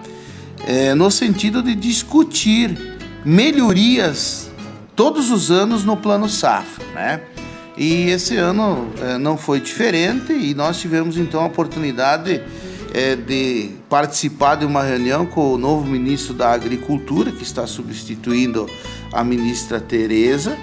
no 0.97 1.09
sentido 1.09 1.63
de 1.63 1.73
discutir 1.73 2.97
melhorias 3.25 4.51
todos 4.93 5.31
os 5.31 5.49
anos 5.49 5.85
no 5.85 5.95
Plano 5.95 6.27
Safra. 6.27 6.85
Né? 6.93 7.21
E 7.79 8.09
esse 8.09 8.35
ano 8.35 8.91
é, 9.01 9.17
não 9.17 9.37
foi 9.37 9.61
diferente 9.61 10.33
e 10.33 10.53
nós 10.53 10.77
tivemos 10.77 11.15
então 11.15 11.39
a 11.39 11.45
oportunidade 11.45 12.43
é, 12.93 13.15
de 13.15 13.69
participar 13.87 14.55
de 14.55 14.65
uma 14.65 14.83
reunião 14.83 15.25
com 15.25 15.53
o 15.53 15.57
novo 15.57 15.87
ministro 15.87 16.33
da 16.33 16.51
Agricultura, 16.51 17.31
que 17.31 17.41
está 17.41 17.65
substituindo 17.65 18.69
a 19.13 19.23
ministra 19.23 19.79
Tereza. 19.79 20.57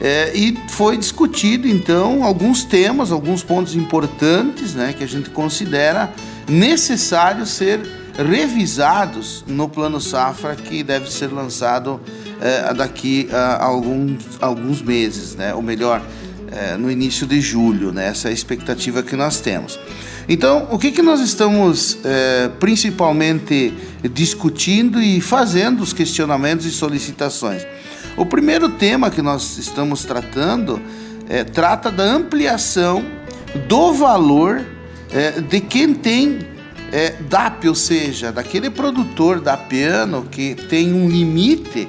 É, 0.00 0.32
e 0.34 0.56
foi 0.70 0.96
discutido 0.96 1.68
então 1.68 2.24
alguns 2.24 2.64
temas, 2.64 3.12
alguns 3.12 3.42
pontos 3.42 3.74
importantes 3.74 4.74
né, 4.74 4.94
que 4.96 5.04
a 5.04 5.08
gente 5.08 5.28
considera 5.28 6.10
necessário 6.48 7.44
ser 7.44 7.80
revisados 8.16 9.44
no 9.46 9.68
plano 9.68 10.00
safra 10.00 10.56
que 10.56 10.82
deve 10.82 11.12
ser 11.12 11.26
lançado 11.26 12.00
é, 12.40 12.72
daqui 12.72 13.28
a 13.30 13.62
alguns, 13.62 14.24
alguns 14.40 14.80
meses, 14.80 15.34
né, 15.34 15.52
ou 15.52 15.60
melhor, 15.60 16.00
é, 16.52 16.76
no 16.76 16.90
início 16.90 17.26
de 17.26 17.40
julho, 17.40 17.92
né? 17.92 18.08
essa 18.08 18.28
é 18.28 18.30
a 18.30 18.34
expectativa 18.34 19.02
que 19.02 19.16
nós 19.16 19.40
temos. 19.40 19.78
Então, 20.28 20.68
o 20.70 20.78
que, 20.78 20.90
que 20.92 21.02
nós 21.02 21.20
estamos 21.20 21.98
é, 22.04 22.48
principalmente 22.60 23.72
discutindo 24.12 25.00
e 25.00 25.20
fazendo 25.20 25.82
os 25.82 25.92
questionamentos 25.92 26.66
e 26.66 26.70
solicitações? 26.70 27.66
O 28.16 28.26
primeiro 28.26 28.68
tema 28.68 29.10
que 29.10 29.22
nós 29.22 29.58
estamos 29.58 30.04
tratando 30.04 30.80
é, 31.28 31.44
trata 31.44 31.90
da 31.90 32.04
ampliação 32.04 33.04
do 33.68 33.92
valor 33.92 34.64
é, 35.10 35.40
de 35.40 35.60
quem 35.60 35.94
tem 35.94 36.40
é, 36.92 37.10
DAP, 37.28 37.68
ou 37.68 37.74
seja, 37.74 38.32
daquele 38.32 38.70
produtor 38.70 39.40
da 39.40 39.56
piano 39.56 40.26
que 40.30 40.54
tem 40.54 40.92
um 40.92 41.08
limite 41.08 41.88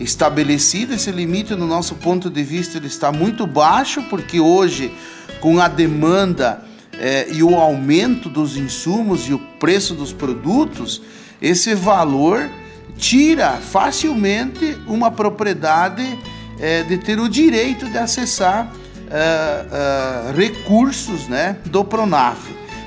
estabelecido. 0.00 0.94
Esse 0.94 1.12
limite, 1.12 1.54
no 1.54 1.66
nosso 1.66 1.94
ponto 1.94 2.30
de 2.30 2.42
vista, 2.42 2.78
ele 2.78 2.86
está 2.86 3.12
muito 3.12 3.46
baixo, 3.46 4.02
porque 4.04 4.40
hoje, 4.40 4.92
com 5.40 5.60
a 5.60 5.68
demanda 5.68 6.64
é, 6.98 7.28
e 7.30 7.42
o 7.42 7.54
aumento 7.54 8.28
dos 8.28 8.56
insumos 8.56 9.28
e 9.28 9.34
o 9.34 9.38
preço 9.38 9.94
dos 9.94 10.12
produtos, 10.12 11.00
esse 11.40 11.74
valor 11.74 12.48
tira 12.96 13.52
facilmente 13.52 14.76
uma 14.86 15.10
propriedade 15.10 16.18
é, 16.58 16.82
de 16.82 16.98
ter 16.98 17.18
o 17.18 17.28
direito 17.28 17.86
de 17.86 17.96
acessar 17.96 18.70
é, 19.10 20.32
recursos 20.36 21.28
né, 21.28 21.56
do 21.66 21.84
Pronaf. 21.84 22.38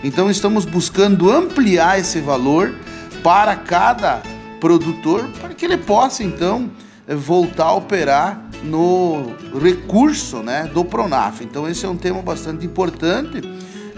Então 0.03 0.29
estamos 0.29 0.65
buscando 0.65 1.31
ampliar 1.31 1.99
esse 1.99 2.19
valor 2.19 2.75
para 3.23 3.55
cada 3.55 4.21
produtor 4.59 5.27
para 5.41 5.53
que 5.53 5.65
ele 5.65 5.77
possa 5.77 6.23
então 6.23 6.69
voltar 7.07 7.65
a 7.65 7.73
operar 7.73 8.49
no 8.63 9.33
recurso 9.61 10.37
né, 10.37 10.69
do 10.73 10.85
Pronaf. 10.85 11.41
Então 11.41 11.67
esse 11.67 11.85
é 11.85 11.89
um 11.89 11.97
tema 11.97 12.21
bastante 12.21 12.65
importante. 12.65 13.41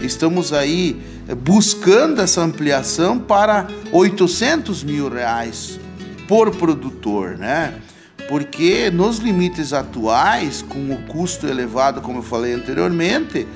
Estamos 0.00 0.52
aí 0.52 1.00
buscando 1.42 2.20
essa 2.20 2.42
ampliação 2.42 3.18
para 3.18 3.66
800 3.92 4.84
mil 4.84 5.08
reais 5.08 5.78
por 6.28 6.54
produtor, 6.54 7.38
né? 7.38 7.74
Porque 8.28 8.90
nos 8.90 9.18
limites 9.18 9.72
atuais, 9.72 10.60
com 10.60 10.92
o 10.92 10.98
custo 11.06 11.46
elevado, 11.46 12.00
como 12.00 12.18
eu 12.18 12.22
falei 12.22 12.54
anteriormente, 12.54 13.46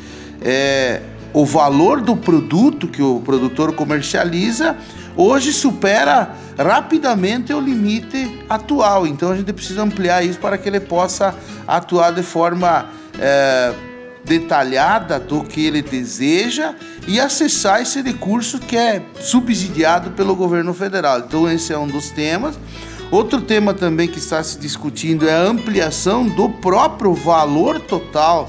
é, 0.40 1.02
o 1.32 1.44
valor 1.44 2.00
do 2.00 2.16
produto 2.16 2.86
que 2.86 3.02
o 3.02 3.20
produtor 3.20 3.72
comercializa 3.74 4.76
hoje 5.20 5.52
supera 5.52 6.34
rapidamente 6.58 7.52
o 7.52 7.60
limite 7.60 8.44
atual. 8.48 9.06
Então 9.06 9.30
a 9.30 9.36
gente 9.36 9.52
precisa 9.52 9.82
ampliar 9.82 10.24
isso 10.24 10.38
para 10.38 10.56
que 10.56 10.68
ele 10.68 10.80
possa 10.80 11.34
atuar 11.66 12.12
de 12.12 12.22
forma 12.22 12.86
é, 13.18 13.72
detalhada 14.24 15.18
do 15.18 15.42
que 15.42 15.64
ele 15.66 15.82
deseja 15.82 16.74
e 17.06 17.20
acessar 17.20 17.82
esse 17.82 18.00
recurso 18.02 18.58
que 18.58 18.76
é 18.76 19.02
subsidiado 19.20 20.10
pelo 20.12 20.34
governo 20.34 20.72
federal. 20.72 21.20
Então 21.20 21.50
esse 21.50 21.72
é 21.72 21.78
um 21.78 21.86
dos 21.86 22.10
temas. 22.10 22.58
Outro 23.10 23.40
tema 23.40 23.74
também 23.74 24.06
que 24.06 24.18
está 24.18 24.42
se 24.42 24.58
discutindo 24.58 25.28
é 25.28 25.34
a 25.34 25.42
ampliação 25.42 26.26
do 26.28 26.48
próprio 26.48 27.12
valor 27.12 27.80
total 27.80 28.48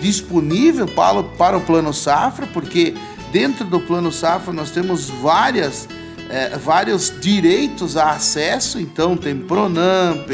disponível 0.00 0.86
para, 0.86 1.22
para 1.22 1.56
o 1.56 1.60
Plano 1.60 1.92
Safra, 1.92 2.46
porque 2.46 2.94
dentro 3.32 3.64
do 3.64 3.80
Plano 3.80 4.12
Safra 4.12 4.52
nós 4.52 4.70
temos 4.70 5.10
várias, 5.10 5.88
é, 6.28 6.56
vários 6.56 7.12
direitos 7.20 7.96
a 7.96 8.12
acesso, 8.12 8.80
então 8.80 9.16
tem 9.16 9.36
Pronamp, 9.36 10.28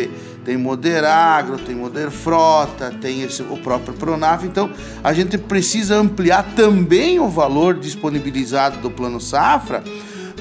tem 0.45 0.57
Moderagro, 0.57 1.59
tem 1.59 1.75
Moderfrota, 1.75 2.91
tem 3.01 3.23
esse, 3.23 3.43
o 3.43 3.57
próprio 3.59 3.95
Pronaf, 3.95 4.45
então 4.45 4.71
a 5.03 5.13
gente 5.13 5.39
precisa 5.39 5.97
ampliar 5.97 6.55
também 6.55 7.21
o 7.21 7.29
valor 7.29 7.75
disponibilizado 7.79 8.79
do 8.79 8.91
Plano 8.91 9.21
Safra, 9.21 9.83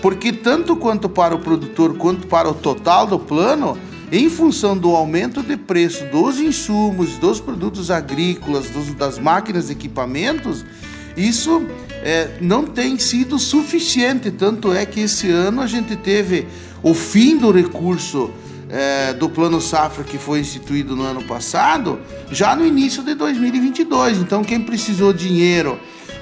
porque 0.02 0.32
tanto 0.32 0.76
quanto 0.76 1.08
para 1.08 1.36
o 1.36 1.40
produtor 1.40 1.96
quanto 1.96 2.28
para 2.28 2.50
o 2.50 2.54
total 2.54 3.06
do 3.06 3.20
plano, 3.20 3.78
em 4.12 4.30
função 4.30 4.78
do 4.78 4.96
aumento 4.96 5.42
de 5.42 5.56
preço 5.56 6.06
dos 6.06 6.40
insumos, 6.40 7.18
dos 7.18 7.40
produtos 7.40 7.90
agrícolas, 7.90 8.70
dos, 8.70 8.94
das 8.94 9.18
máquinas 9.18 9.70
e 9.70 9.74
equipamentos, 9.74 10.66
isso 11.16 11.66
é, 12.04 12.38
não 12.40 12.66
tem 12.66 12.98
sido 12.98 13.38
suficiente. 13.38 14.32
Tanto 14.32 14.74
é 14.74 14.86
que 14.86 15.02
esse 15.02 15.30
ano 15.30 15.62
a 15.62 15.68
gente 15.68 15.96
teve 15.96 16.48
o 16.82 16.94
fim 16.94 17.38
do 17.38 17.52
recurso 17.52 18.32
é, 18.70 19.14
do 19.14 19.30
Plano 19.30 19.60
Safra 19.60 20.04
que 20.04 20.18
foi 20.18 20.40
instituído 20.40 20.96
no 20.96 21.04
ano 21.04 21.24
passado, 21.24 22.00
já 22.32 22.56
no 22.56 22.66
início 22.66 23.04
de 23.04 23.14
2022. 23.14 24.20
Então, 24.20 24.44
quem 24.44 24.62
precisou 24.62 25.12
dinheiro 25.12 25.78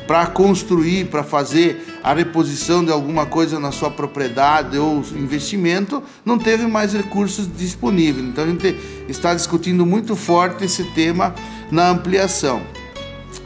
para 0.09 0.25
construir, 0.25 1.05
para 1.05 1.23
fazer 1.23 1.85
a 2.03 2.15
reposição 2.15 2.83
de 2.83 2.91
alguma 2.91 3.27
coisa 3.27 3.59
na 3.59 3.71
sua 3.71 3.91
propriedade 3.91 4.75
ou 4.75 5.03
investimento, 5.15 6.01
não 6.25 6.39
teve 6.39 6.65
mais 6.65 6.93
recursos 6.93 7.47
disponíveis. 7.55 8.25
Então 8.25 8.43
a 8.43 8.47
gente 8.47 8.75
está 9.07 9.35
discutindo 9.35 9.85
muito 9.85 10.15
forte 10.15 10.65
esse 10.65 10.83
tema 10.95 11.35
na 11.71 11.89
ampliação. 11.89 12.78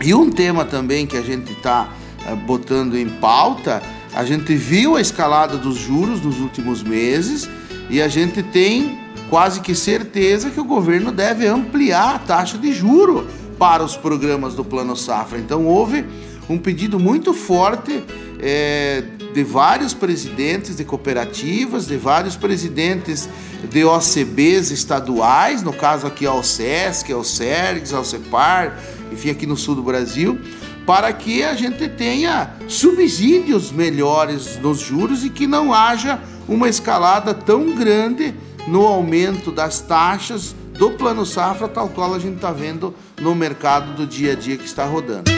E 0.04 0.14
um 0.14 0.30
tema 0.30 0.66
também 0.66 1.06
que 1.06 1.18
a 1.18 1.22
gente 1.22 1.54
está 1.54 1.90
eh, 2.26 2.36
botando 2.36 2.96
em 2.96 3.08
pauta, 3.08 3.82
a 4.14 4.24
gente 4.24 4.54
viu 4.56 4.96
a 4.96 5.02
escalada 5.02 5.58
dos 5.58 5.76
juros 5.76 6.22
nos 6.22 6.40
últimos 6.40 6.84
meses 6.84 7.50
e 7.90 8.02
a 8.02 8.08
gente 8.08 8.44
tem 8.44 9.00
quase 9.30 9.62
que 9.62 9.74
certeza 9.74 10.50
que 10.50 10.60
o 10.60 10.64
governo 10.64 11.12
deve 11.12 11.48
ampliar 11.48 12.16
a 12.16 12.20
taxa 12.20 12.58
de 12.58 12.72
juro 12.72 13.28
para 13.58 13.84
os 13.84 13.98
programas 13.98 14.54
do 14.56 14.64
Plano 14.64 14.96
Safra. 14.96 15.40
Então 15.40 15.66
houve 15.66 16.06
um 16.50 16.58
pedido 16.58 17.00
muito 17.00 17.34
forte 17.34 18.04
é, 18.40 19.04
de 19.34 19.44
vários 19.44 19.94
presidentes 19.94 20.76
de 20.76 20.84
cooperativas, 20.84 21.88
de 21.88 21.98
vários 21.98 22.36
presidentes 22.36 23.30
de 23.72 23.84
OCBs 23.84 24.70
estaduais, 24.70 25.64
no 25.64 25.74
caso 25.74 26.06
aqui 26.06 26.26
ao 26.26 26.44
SESC, 26.44 27.12
ao 27.12 27.24
SERGS, 27.24 27.94
ao 27.94 28.04
CEPAR, 28.04 28.78
enfim, 29.14 29.30
aqui 29.30 29.46
no 29.46 29.56
sul 29.56 29.76
do 29.76 29.84
Brasil, 29.84 30.40
para 30.86 31.12
que 31.14 31.44
a 31.44 31.54
gente 31.56 31.88
tenha 31.88 32.52
subsídios 32.68 33.72
melhores 33.72 34.60
nos 34.62 34.80
juros 34.80 35.24
e 35.24 35.30
que 35.30 35.48
não 35.48 35.74
haja 35.74 36.20
uma 36.48 36.68
escalada 36.68 37.34
tão 37.34 37.74
grande 37.76 38.34
no 38.68 38.86
aumento 38.86 39.52
das 39.52 39.80
taxas 39.80 40.56
do 40.78 40.92
Plano 40.92 41.26
Safra, 41.26 41.68
tal 41.68 41.90
qual 41.90 42.14
a 42.14 42.20
gente 42.20 42.36
está 42.36 42.52
vendo 42.52 42.94
no 43.22 43.34
mercado 43.36 43.94
do 43.96 44.06
dia 44.06 44.34
a 44.34 44.36
dia 44.36 44.58
que 44.58 44.66
está 44.66 44.86
rodando. 44.86 45.32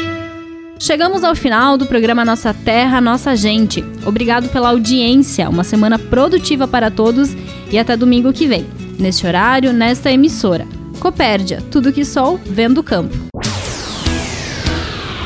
Chegamos 0.80 1.24
ao 1.24 1.36
final 1.36 1.78
do 1.78 1.86
programa 1.86 2.26
Nossa 2.26 2.54
Terra, 2.54 3.00
Nossa 3.00 3.36
Gente. 3.36 3.84
Obrigado 4.06 4.50
pela 4.50 4.70
audiência, 4.70 5.50
uma 5.50 5.64
semana 5.64 5.98
produtiva 5.98 6.68
para 6.68 6.92
todos 6.92 7.30
e 7.72 7.80
até 7.80 7.96
domingo 7.96 8.34
que 8.34 8.46
vem, 8.46 8.66
neste 9.00 9.26
horário, 9.26 9.72
nesta 9.72 10.12
emissora. 10.12 10.68
Copérdia, 11.00 11.62
tudo 11.72 11.94
que 11.94 12.04
sol, 12.04 12.40
vendo 12.46 12.80
o 12.80 12.84
campo. 12.84 13.16